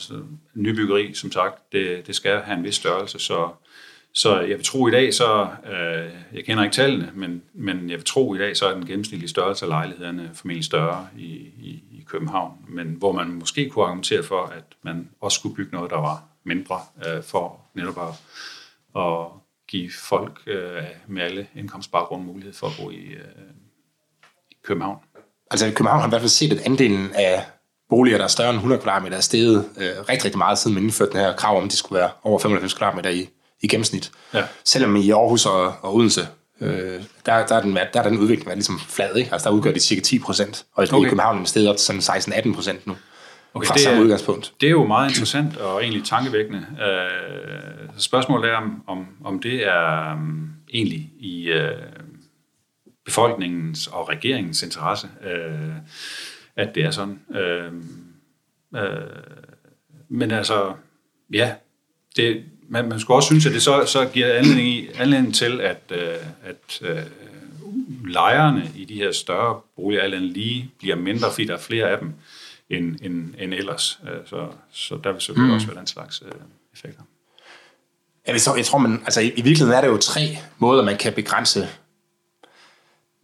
[0.55, 3.49] nybyggeri, som sagt, det, det skal have en vis størrelse, så
[4.17, 7.99] så jeg vil tro i dag, så, øh, jeg kender ikke tallene, men, men jeg
[7.99, 11.27] vil tro i dag, så er den gennemsnitlige størrelse af lejlighederne formentlig større i,
[11.59, 15.77] i, i København, men hvor man måske kunne argumentere for, at man også skulle bygge
[15.77, 18.15] noget, der var mindre, øh, for netop at,
[19.03, 19.27] at
[19.69, 23.51] give folk øh, med alle indkomstbaggrunde mulighed for at bo i, øh,
[24.51, 24.99] i København.
[25.51, 27.45] Altså København har i hvert fald set, at andelen af
[27.89, 30.83] boliger, der er større end 100 kvadratmeter, er steget øh, rigtig, rigtig meget, siden man
[30.83, 33.29] indførte den her krav om, at de skulle være over 95 kvadratmeter i,
[33.63, 34.11] i gennemsnit.
[34.35, 34.43] Ja.
[34.65, 36.29] Selvom i Aarhus og, og Odense
[36.61, 39.33] Øh, der, der, er den, der er den udvikling været ligesom flad, ikke?
[39.33, 41.07] Altså der udgør det cirka 10 procent, og okay.
[41.07, 42.97] i København er det stedet op til sådan 16-18 procent nu.
[43.55, 44.53] Okay, fra det samme er, udgangspunkt.
[44.61, 46.67] Det er jo meget interessant og egentlig tankevækkende.
[46.83, 51.59] Øh, spørgsmålet er, om, om, om det er um, egentlig i uh,
[53.05, 55.77] befolkningens og regeringens interesse, uh,
[56.57, 57.21] at det er sådan.
[57.29, 57.75] Uh,
[58.81, 58.81] uh,
[60.09, 60.73] men altså,
[61.33, 61.55] ja,
[62.17, 65.61] det, man, man skulle også synes, at det så, så giver anledning, i, anledning til,
[65.61, 65.99] at, uh,
[66.45, 71.61] at uh, lejerne i de her større boliger alt lige bliver mindre, fordi der er
[71.61, 72.13] flere af dem
[72.71, 74.01] end, end, end ellers.
[74.27, 75.55] Så, så der vil selvfølgelig mm.
[75.55, 76.29] også være den slags uh,
[76.75, 77.03] effekter.
[78.27, 80.97] Jeg, så, jeg tror, man, altså i, i virkeligheden er der jo tre måder, man
[80.97, 81.69] kan begrænse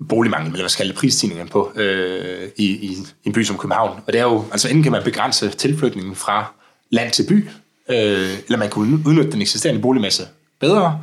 [0.09, 2.93] boligmangel, eller hvad skal det prisstigningen på, øh, i, i,
[3.25, 4.01] i en by som København.
[4.07, 6.53] Og det er jo, altså enten kan man begrænse tilflytningen fra
[6.91, 7.49] land til by,
[7.89, 10.29] øh, eller man kan udnytte den eksisterende boligmasse
[10.61, 11.01] bedre,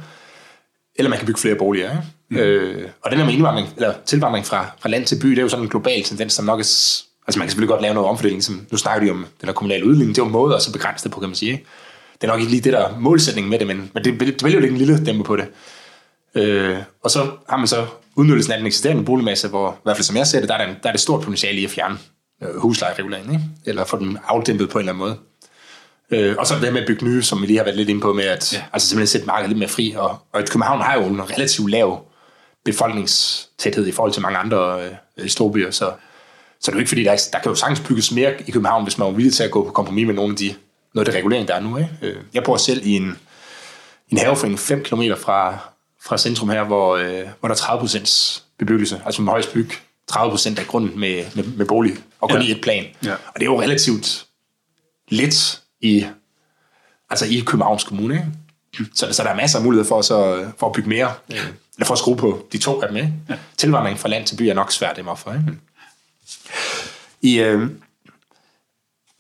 [0.95, 1.91] eller man kan bygge flere boliger.
[1.91, 2.03] Ikke?
[2.29, 2.37] Mm.
[2.37, 5.41] Øh, og den her med indvandring, eller tilvandring fra, fra land til by, det er
[5.41, 6.63] jo sådan en global tendens, som nok er,
[7.27, 9.53] altså man kan selvfølgelig godt lave noget omfordeling, som nu snakker vi om den her
[9.53, 11.51] kommunale udligning, det er jo en måde at så begrænse det på, kan man sige.
[11.51, 11.65] Ikke?
[12.21, 14.43] Det er nok ikke lige det, der er målsætningen med det, men, men det, det
[14.43, 15.47] vil jo lægge en lille dæmpe på det.
[16.35, 20.03] Øh, og så har man så udnyttelsen af den eksisterende boligmasse, hvor i hvert fald
[20.03, 21.97] som jeg ser det, der er, der, der er det stort potentiale i at fjerne
[22.43, 23.45] øh, huslejereguleringen, ikke?
[23.65, 25.17] eller få den afdæmpet på en eller anden måde.
[26.11, 28.01] Øh, og så det med at bygge nye, som vi lige har været lidt inde
[28.01, 28.63] på, med at ja.
[28.73, 29.93] altså simpelthen sætte markedet lidt mere fri.
[29.97, 32.05] Og, og København har jo en relativt lav
[32.65, 35.91] befolkningstæthed i forhold til mange andre øh, storbyer, så,
[36.59, 38.51] så det er jo ikke fordi, der, er, der kan jo sagtens bygges mere i
[38.51, 40.55] København, hvis man er villig til at gå på kompromis med nogle af de,
[40.93, 41.77] noget af det regulering, der er nu.
[41.77, 41.89] Ikke?
[42.01, 43.17] Øh, jeg bor selv i en,
[44.09, 45.57] en haveforening 5 km fra,
[46.03, 49.71] fra centrum her, hvor, øh, hvor der er 30 procents bebyggelse, altså med højst byg,
[50.07, 52.47] 30 procent af grunden med, med, med bolig, og kun ja.
[52.47, 52.85] i et plan.
[53.05, 53.11] Ja.
[53.11, 54.25] Og det er jo relativt
[55.09, 56.05] lidt i,
[57.09, 58.13] altså i Københavns Kommune.
[58.13, 58.91] Ikke?
[58.95, 61.35] Så, så der er masser af muligheder for, så, for at bygge mere, ja.
[61.75, 62.97] eller for at skrue på de to af dem.
[62.97, 63.13] Ikke?
[63.29, 63.35] Ja.
[63.57, 65.33] Tilvandring fra land til by er nok svært, det for.
[65.33, 65.57] Ikke?
[67.21, 67.69] I, øh,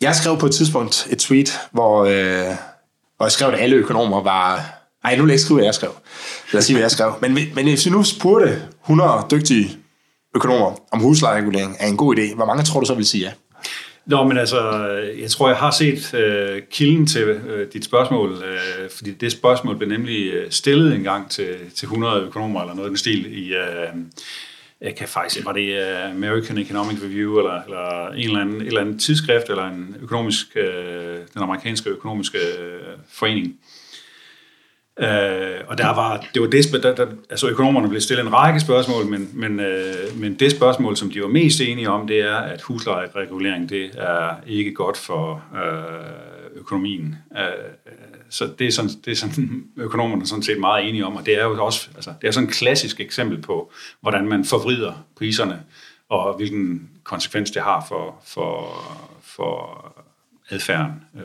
[0.01, 2.55] jeg skrev på et tidspunkt et tweet, hvor, øh,
[3.17, 4.75] hvor jeg skrev, at alle økonomer var...
[5.03, 5.91] Nej, nu vil jeg ikke skrive, hvad jeg skrev.
[6.51, 7.13] Lad os sige, hvad jeg skrev.
[7.21, 9.77] Men, men hvis vi nu spurgte 100 dygtige
[10.35, 13.31] økonomer, om huslejeregulering er en god idé, hvor mange tror du så vil sige ja?
[14.05, 14.71] Nå, men altså,
[15.21, 19.77] jeg tror, jeg har set øh, kilden til øh, dit spørgsmål, øh, fordi det spørgsmål
[19.77, 23.47] blev nemlig øh, stillet en gang til, til 100 økonomer eller noget i den stil
[23.47, 24.01] i, Øh,
[24.81, 28.67] jeg kan faktisk, var det øh, American Economic Review eller, eller en eller anden, et
[28.67, 33.55] eller andet tidsskrift eller en økonomisk, øh, den amerikanske økonomiske øh, forening.
[35.01, 38.59] Øh, og der var, det var det, der, der, altså økonomerne blev stillet en række
[38.59, 42.35] spørgsmål, men, men, øh, men det spørgsmål, som de var mest enige om, det er,
[42.35, 47.15] at huslejeregulering, det er ikke godt for øh, økonomien.
[47.37, 47.43] Øh,
[48.29, 51.39] så det er, sådan, det er sådan, økonomerne sådan set meget enige om, og det
[51.39, 55.63] er jo også, altså, det er sådan et klassisk eksempel på, hvordan man forvrider priserne,
[56.09, 58.81] og hvilken konsekvens det har for, for,
[59.21, 59.85] for
[60.49, 61.23] adfærden øh,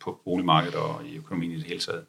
[0.00, 2.04] på boligmarkedet og i økonomien i det hele taget.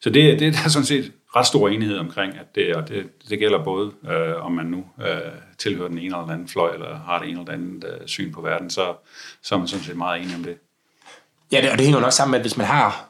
[0.00, 3.06] Så det, det er der sådan set ret stor enighed omkring, at det, og det,
[3.28, 6.74] det gælder både, øh, om man nu øh, tilhører den ene eller den anden fløj,
[6.74, 8.94] eller har det ene eller andet øh, syn på verden, så,
[9.42, 10.56] så er man sådan set meget enig om det.
[11.52, 13.08] Ja, det, og det hænger nok sammen med, at hvis man har,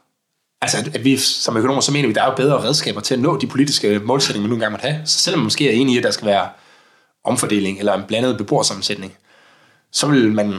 [0.60, 3.14] altså at vi som økonomer, så mener vi, at der er jo bedre redskaber til
[3.14, 5.06] at nå de politiske målsætninger, man nu engang måtte have.
[5.06, 6.48] Så selvom man måske er enig i, at der skal være
[7.24, 9.16] omfordeling eller en blandet beboersammensætning,
[9.90, 10.54] så vil man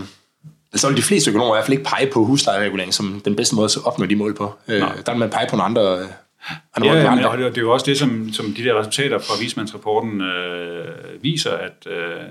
[0.76, 3.56] så vil de fleste økonomer i hvert fald ikke pege på huslejeregulering som den bedste
[3.56, 4.54] måde at opnå de mål på.
[4.68, 7.20] Øh, der vil man pege på nogle andre, ja, mål.
[7.20, 11.24] Ja, og det er jo også det, som, som de der resultater fra vismandsrapporten øh,
[11.24, 12.22] viser, at øh,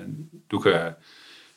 [0.51, 0.81] du kan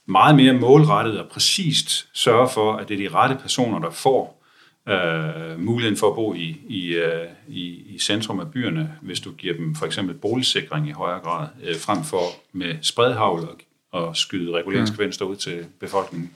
[0.05, 4.43] meget mere målrettet og præcist sørge for, at det er de rette personer, der får
[4.89, 9.31] øh, muligheden for at bo i, i, øh, i, i centrum af byerne, hvis du
[9.31, 13.57] giver dem for eksempel boligsikring i højere grad, øh, frem for med spredhavl og,
[14.01, 15.31] og skyde reguleringsgevinster mm.
[15.31, 16.31] ud til befolkningen.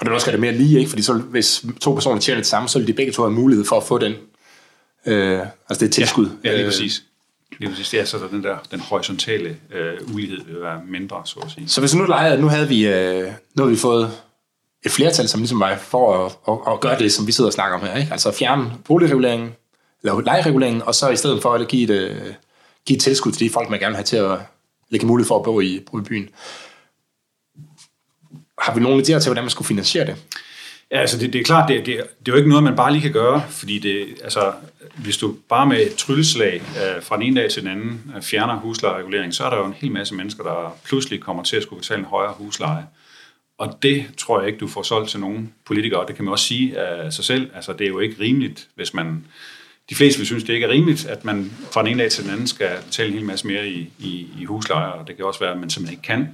[0.00, 0.88] Og det er også det mere lige, ikke?
[0.88, 3.64] fordi så, hvis to personer tjener det samme, så vil de begge to have mulighed
[3.64, 4.14] for at få den,
[5.06, 6.30] øh, altså det tilskud.
[6.44, 7.02] Ja, ja lige øh, præcis.
[7.58, 7.88] Lige præcis.
[7.88, 11.68] Det er så den der den horisontale øh, ulighed vil være mindre, så at sige.
[11.68, 14.10] Så hvis nu leger, nu havde vi, øh, nu havde vi fået
[14.84, 17.54] et flertal, som ligesom mig, for at, at, at gøre det, som vi sidder og
[17.54, 17.96] snakker om her.
[17.96, 18.12] Ikke?
[18.12, 19.52] Altså fjerne boligreguleringen,
[20.02, 22.16] eller lejereguleringen, og så i stedet for at give et, øh,
[22.86, 24.38] give et tilskud til de folk, man gerne vil have til at
[24.90, 26.28] lægge mulighed for at bo i, bo i byen.
[28.60, 30.16] Har vi nogle idéer til, hvordan man skulle finansiere det?
[30.90, 32.92] Ja, altså det, det er klart, det, det, det er jo ikke noget, man bare
[32.92, 34.52] lige kan gøre, fordi det, altså,
[34.96, 38.22] hvis du bare med et trylleslag øh, fra den ene dag til den anden øh,
[38.22, 41.62] fjerner huslejeregulering, så er der jo en hel masse mennesker, der pludselig kommer til at
[41.62, 42.86] skulle betale en højere husleje.
[43.58, 46.06] Og det tror jeg ikke, du får solgt til nogen politikere.
[46.08, 47.50] Det kan man også sige af sig selv.
[47.54, 49.24] Altså, det er jo ikke rimeligt, hvis man
[49.90, 52.24] de fleste vil synes, det ikke er rimeligt, at man fra den ene dag til
[52.24, 55.24] den anden skal betale en hel masse mere i, i, i huslejer, og det kan
[55.24, 56.28] også være, at man simpelthen ikke kan.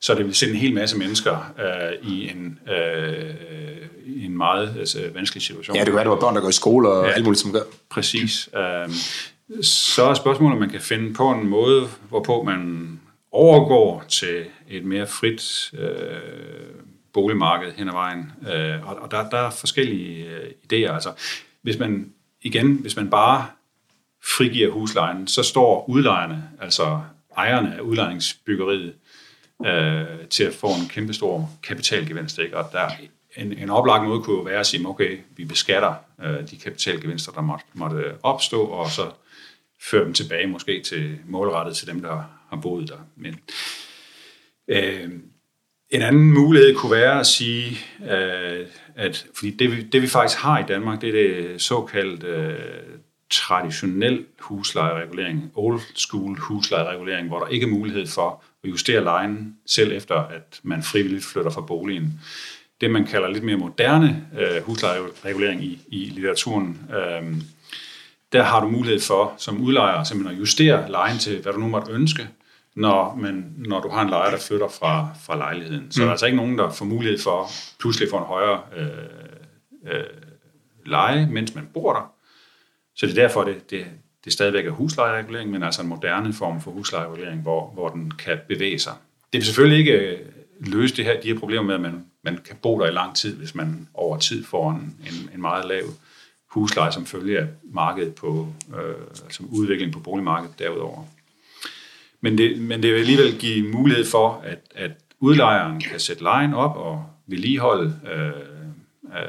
[0.00, 3.34] Så det vil sende en hel masse mennesker øh, i en, øh,
[4.24, 5.76] en meget altså, vanskelig situation.
[5.76, 7.24] Ja, det kan være, at du har børn, der går i skole og ja, alt
[7.24, 7.62] muligt, som gør.
[7.90, 8.48] Præcis.
[8.56, 8.90] Øh,
[9.62, 13.00] så er spørgsmålet, om man kan finde på en måde, hvorpå man
[13.32, 15.88] overgår til et mere frit øh,
[17.12, 18.32] boligmarked hen ad vejen.
[18.52, 20.94] Øh, og og der, der er forskellige øh, idéer.
[20.94, 21.12] Altså,
[21.62, 23.46] hvis man igen, hvis man bare
[24.24, 27.00] frigiver huslejen, så står udlejerne, altså
[27.36, 28.94] ejerne af udlejningsbyggeriet,
[29.66, 32.38] øh, til at få en kæmpe stor kapitalgevinst.
[32.38, 32.56] Ikke?
[32.56, 32.88] Og der,
[33.36, 35.94] en, en oplagt måde kunne jo være at sige, okay, vi beskatter
[36.24, 39.10] øh, de kapitalgevinster, der måtte, måtte opstå, og så
[39.80, 42.98] føre dem tilbage måske til målrettet til dem, der har boet der.
[43.16, 43.40] Men
[44.68, 45.10] øh,
[45.90, 47.78] en anden mulighed kunne være at sige,
[48.10, 52.24] øh, at fordi det vi, det vi faktisk har i Danmark, det er det såkaldt
[52.24, 52.58] øh,
[53.30, 59.92] traditionel huslejeregulering, old school huslejeregulering, hvor der ikke er mulighed for at justere lejen selv
[59.92, 62.20] efter, at man frivilligt flytter fra boligen.
[62.80, 67.36] Det man kalder lidt mere moderne øh, huslejeregulering i, i litteraturen, øh,
[68.32, 71.68] der har du mulighed for som udlejer simpelthen at justere lejen til, hvad du nu
[71.68, 72.28] måtte ønske,
[72.76, 75.92] når, man, når du har en lejer, der flytter fra, fra lejligheden.
[75.92, 76.02] Så mm.
[76.02, 77.48] der er altså ikke nogen, der får mulighed for
[77.80, 78.88] pludselig få en højere øh,
[79.92, 80.04] øh,
[80.86, 82.12] leje, mens man bor der.
[82.96, 83.86] Så det er derfor, det, det,
[84.24, 88.38] det stadigvæk er huslejeregulering, men altså en moderne form for huslejeregulering, hvor, hvor den kan
[88.48, 88.92] bevæge sig.
[89.32, 90.18] Det vil selvfølgelig ikke øh,
[90.60, 93.16] løse det her, de her problemer med, at man, man kan bo der i lang
[93.16, 95.84] tid, hvis man over tid får en, en, en meget lav
[96.50, 101.04] husleje som følge af markedet på, øh, altså udvikling på boligmarkedet derudover.
[102.20, 104.90] Men det, men det vil alligevel give mulighed for, at, at
[105.20, 108.28] udlejeren kan sætte lejen op og vedligeholde øh,
[109.18, 109.28] øh,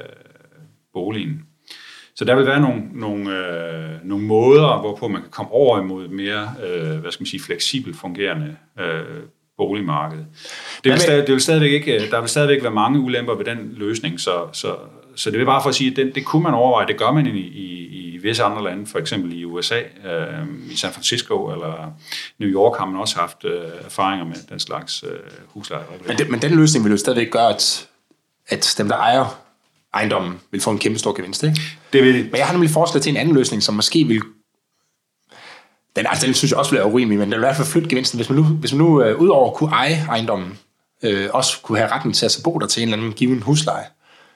[0.93, 1.45] boligen.
[2.19, 6.07] Så der vil være nogle, nogle, øh, nogle måder, hvorpå man kan komme over imod
[6.07, 9.03] mere øh, hvad skal man sige, fleksibelt fungerende øh,
[9.57, 10.19] boligmarked.
[10.83, 13.73] Det vil, stadig, det vil stadigvæk ikke, der vil stadigvæk være mange ulemper ved den
[13.77, 14.75] løsning, så, så,
[15.15, 17.11] så det vil bare for at sige, at det, det kunne man overveje, det gør
[17.11, 21.51] man i, i, i visse andre lande, for eksempel i USA, øh, i San Francisco
[21.51, 21.93] eller
[22.39, 25.83] New York har man også haft øh, erfaringer med den slags øh, husleje.
[26.07, 27.87] Men, det, men den løsning vil jo stadigvæk gøre, at,
[28.47, 29.48] at dem, der ejer
[29.93, 31.61] ejendommen, vil få en kæmpe stor gevinst, ikke?
[31.93, 34.21] Det vil Men jeg har nemlig foreslået til en anden løsning, som måske vil
[35.95, 37.89] den, altså, den synes jeg også bliver urimelig, men den vil i hvert fald flytte
[37.89, 38.17] gevinsten.
[38.19, 40.59] Hvis man nu, hvis man nu øh, udover kunne eje ejendommen,
[41.03, 43.83] øh, også kunne have retten til at bo der til en eller anden given husleje.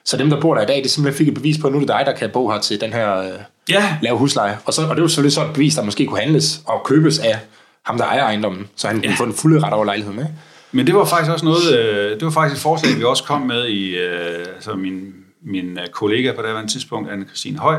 [0.04, 1.78] Så dem, der bor der i dag, det simpelthen fik et bevis på, at nu
[1.78, 3.28] er det dig, der kan bo her til den her øh,
[3.68, 4.58] Ja, lave husleje.
[4.64, 7.18] Og, så, og det var selvfølgelig sådan et bevis, der måske kunne handles og købes
[7.18, 7.38] af
[7.84, 9.14] ham, der ejer ejendommen, så han kunne Ja.
[9.18, 10.18] få den fulde ret over lejligheden.
[10.18, 10.30] Ikke?
[10.72, 13.40] Men det var faktisk også noget, øh, det var faktisk et forslag, vi også kom
[13.40, 15.14] med i, øh, altså min,
[15.44, 17.78] min øh, kollega på det her tidspunkt, Anne-Christine Høj,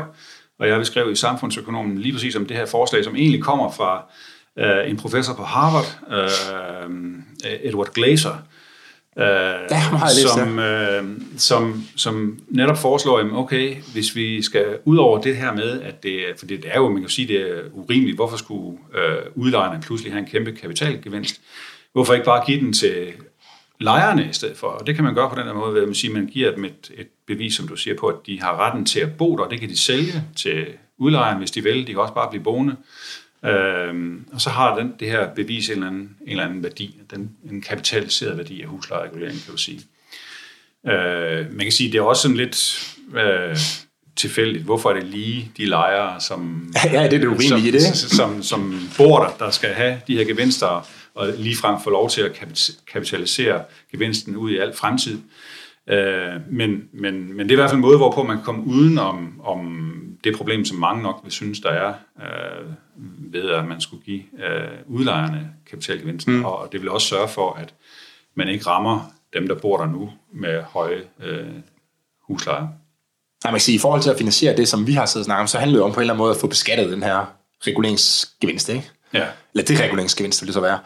[0.58, 4.04] og jeg beskrev i Samfundsøkonomen lige præcis om det her forslag, som egentlig kommer fra
[4.58, 6.90] øh, en professor på Harvard, øh,
[7.62, 8.34] Edward Glaser,
[9.18, 9.24] øh,
[9.70, 9.82] Ja,
[10.36, 11.04] som, øh,
[11.36, 16.02] som, som netop foreslår, at okay, hvis vi skal ud over det her med, at
[16.02, 19.82] det, for det er jo, man kan sige, det er urimeligt, hvorfor skulle øh, udlejerne
[19.82, 21.40] pludselig have en kæmpe kapitalgevinst?
[21.92, 23.12] Hvorfor ikke bare give den til
[23.80, 24.66] lejerne i stedet for?
[24.66, 26.26] Og det kan man gøre på den her måde, ved at man, siger, at man
[26.26, 29.16] giver dem et, et bevis, som du siger på, at de har retten til at
[29.16, 29.48] bo der.
[29.48, 30.66] Det kan de sælge til
[30.98, 31.86] udlejeren, hvis de vil.
[31.86, 32.76] De kan også bare blive boende.
[33.44, 36.96] Øhm, og så har den, det her bevis en eller anden, en eller anden værdi,
[37.10, 39.80] den, en kapitaliseret værdi af huslejeregulering, kan du sige.
[40.86, 43.56] Øh, man kan sige, det er også sådan lidt øh,
[44.16, 44.64] tilfældigt.
[44.64, 48.42] Hvorfor er det lige de lejere, som, Ja, det er det som, i det, som,
[48.42, 52.32] som bor der, der skal have de her gevinster, og ligefrem få lov til at
[52.32, 55.18] kapit- kapitalisere gevinsten ud i al fremtid.
[55.88, 58.66] Øh, men, men, men det er i hvert fald en måde, hvorpå man kan komme
[58.66, 59.92] uden om, om
[60.24, 62.66] det problem, som mange nok vil synes, der er øh,
[63.32, 66.36] ved, at man skulle give øh, udlejerne kapitalgevinsten.
[66.36, 66.44] Mm.
[66.44, 67.74] Og det vil også sørge for, at
[68.34, 71.46] man ikke rammer dem, der bor der nu med høje øh,
[72.22, 72.60] huslejer.
[72.60, 72.68] Nej,
[73.44, 75.40] man kan sige, i forhold til at finansiere det, som vi har siddet og snakket
[75.40, 77.32] om, så handler det om på en eller anden måde at få beskattet den her
[77.66, 78.90] reguleringsgevinst, ikke?
[79.14, 79.26] Ja.
[79.54, 80.78] Eller det reguleringsgevinst, vil det så være.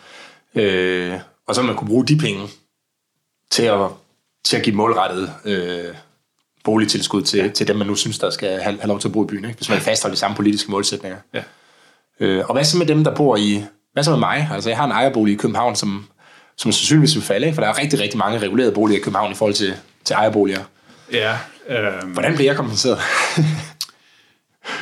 [0.55, 2.46] Øh, og så man kunne bruge de penge
[3.51, 3.88] til at,
[4.45, 5.95] til at give målrettet øh,
[6.64, 7.49] boligtilskud til, ja.
[7.49, 9.45] til dem, man nu synes, der skal have, have lov til at bo i byen,
[9.45, 9.57] ikke?
[9.57, 11.18] hvis man fastholder de samme politiske målsætninger.
[11.34, 11.43] Ja.
[12.20, 13.64] Øh, og hvad så med dem, der bor i...
[13.93, 14.49] Hvad så med mig?
[14.53, 16.07] Altså, jeg har en ejerbolig i København, som,
[16.57, 17.55] som sandsynligvis vil falde, ikke?
[17.55, 19.74] for der er rigtig, rigtig mange regulerede boliger i København i forhold til,
[20.05, 20.61] til ejerboliger.
[21.12, 21.36] Ja,
[21.68, 22.99] øh, Hvordan bliver jeg kompenseret?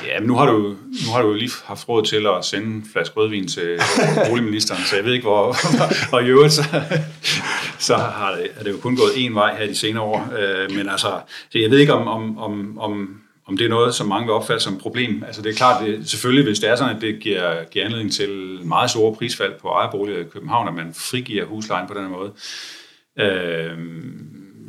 [0.07, 0.59] ja men nu har, du,
[1.07, 3.81] nu har du lige haft råd til at sende en flaske rødvin til
[4.31, 5.57] boligministeren, så jeg ved ikke, hvor...
[6.13, 6.63] og i øvrigt, så,
[7.79, 10.33] så har det, er det jo kun gået én vej her de senere år.
[10.39, 11.21] Øh, men altså,
[11.51, 14.35] så jeg ved ikke, om, om, om, om, om det er noget, som mange vil
[14.35, 15.25] opfatte som et problem.
[15.27, 18.13] Altså det er klart, det, selvfølgelig hvis det er sådan, at det giver, giver anledning
[18.13, 22.11] til meget store prisfald på ejerboliger i København, at man frigiver huslejen på den her
[22.11, 22.33] måde,
[23.21, 23.79] øh,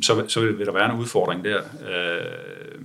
[0.02, 1.58] så, så vil der være en udfordring der.
[1.58, 2.79] Øh,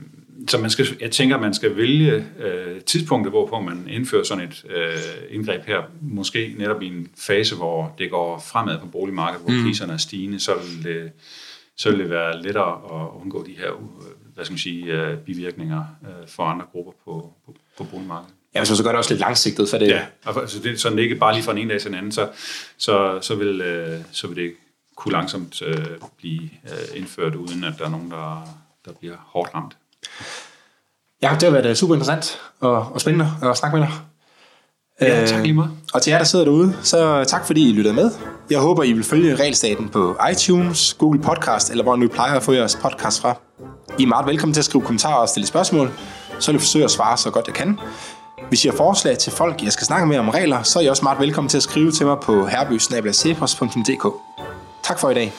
[0.48, 4.44] så man skal, jeg tænker, at man skal vælge øh, tidspunktet, hvorpå man indfører sådan
[4.44, 4.98] et øh,
[5.30, 5.82] indgreb her.
[6.02, 9.64] Måske netop i en fase, hvor det går fremad på boligmarkedet, hvor mm.
[9.64, 11.12] priserne er stigende, så vil, det,
[11.78, 13.72] så vil det være lettere at undgå de her
[14.36, 18.34] hvad skal man sige, øh, bivirkninger øh, for andre grupper på, på, på boligmarkedet.
[18.56, 19.88] Ja, man så gør det også lidt langsigtet, for det...
[19.88, 22.12] Ja, altså det, så det ikke bare lige fra en ene dag til en anden,
[22.12, 22.30] så,
[22.78, 24.54] så, så, vil, øh, så vil det
[24.96, 25.86] kunne langsomt øh,
[26.18, 28.48] blive øh, indført, uden at der er nogen, der,
[28.86, 29.78] der bliver hårdt ramt.
[31.22, 33.94] Ja, det har været øh, super interessant og, og spændende at snakke med dig.
[35.02, 35.70] Ja, tak lige meget.
[35.70, 38.12] Øh, og til jer, der sidder derude, så tak fordi I lyttede med.
[38.50, 42.44] Jeg håber, I vil følge Regelstaten på iTunes, Google Podcast, eller hvor nu plejer at
[42.44, 43.36] få jeres podcast fra.
[44.00, 45.92] I er meget velkommen til at skrive kommentarer og stille spørgsmål,
[46.40, 47.80] så vil jeg forsøge at svare så godt jeg kan.
[48.50, 50.88] Hvis I har forslag til folk, jeg skal snakke med om regler, så er I
[50.88, 54.14] også meget velkommen til at skrive til mig på herbysnabelacepos.dk.
[54.84, 55.34] Tak for i dag.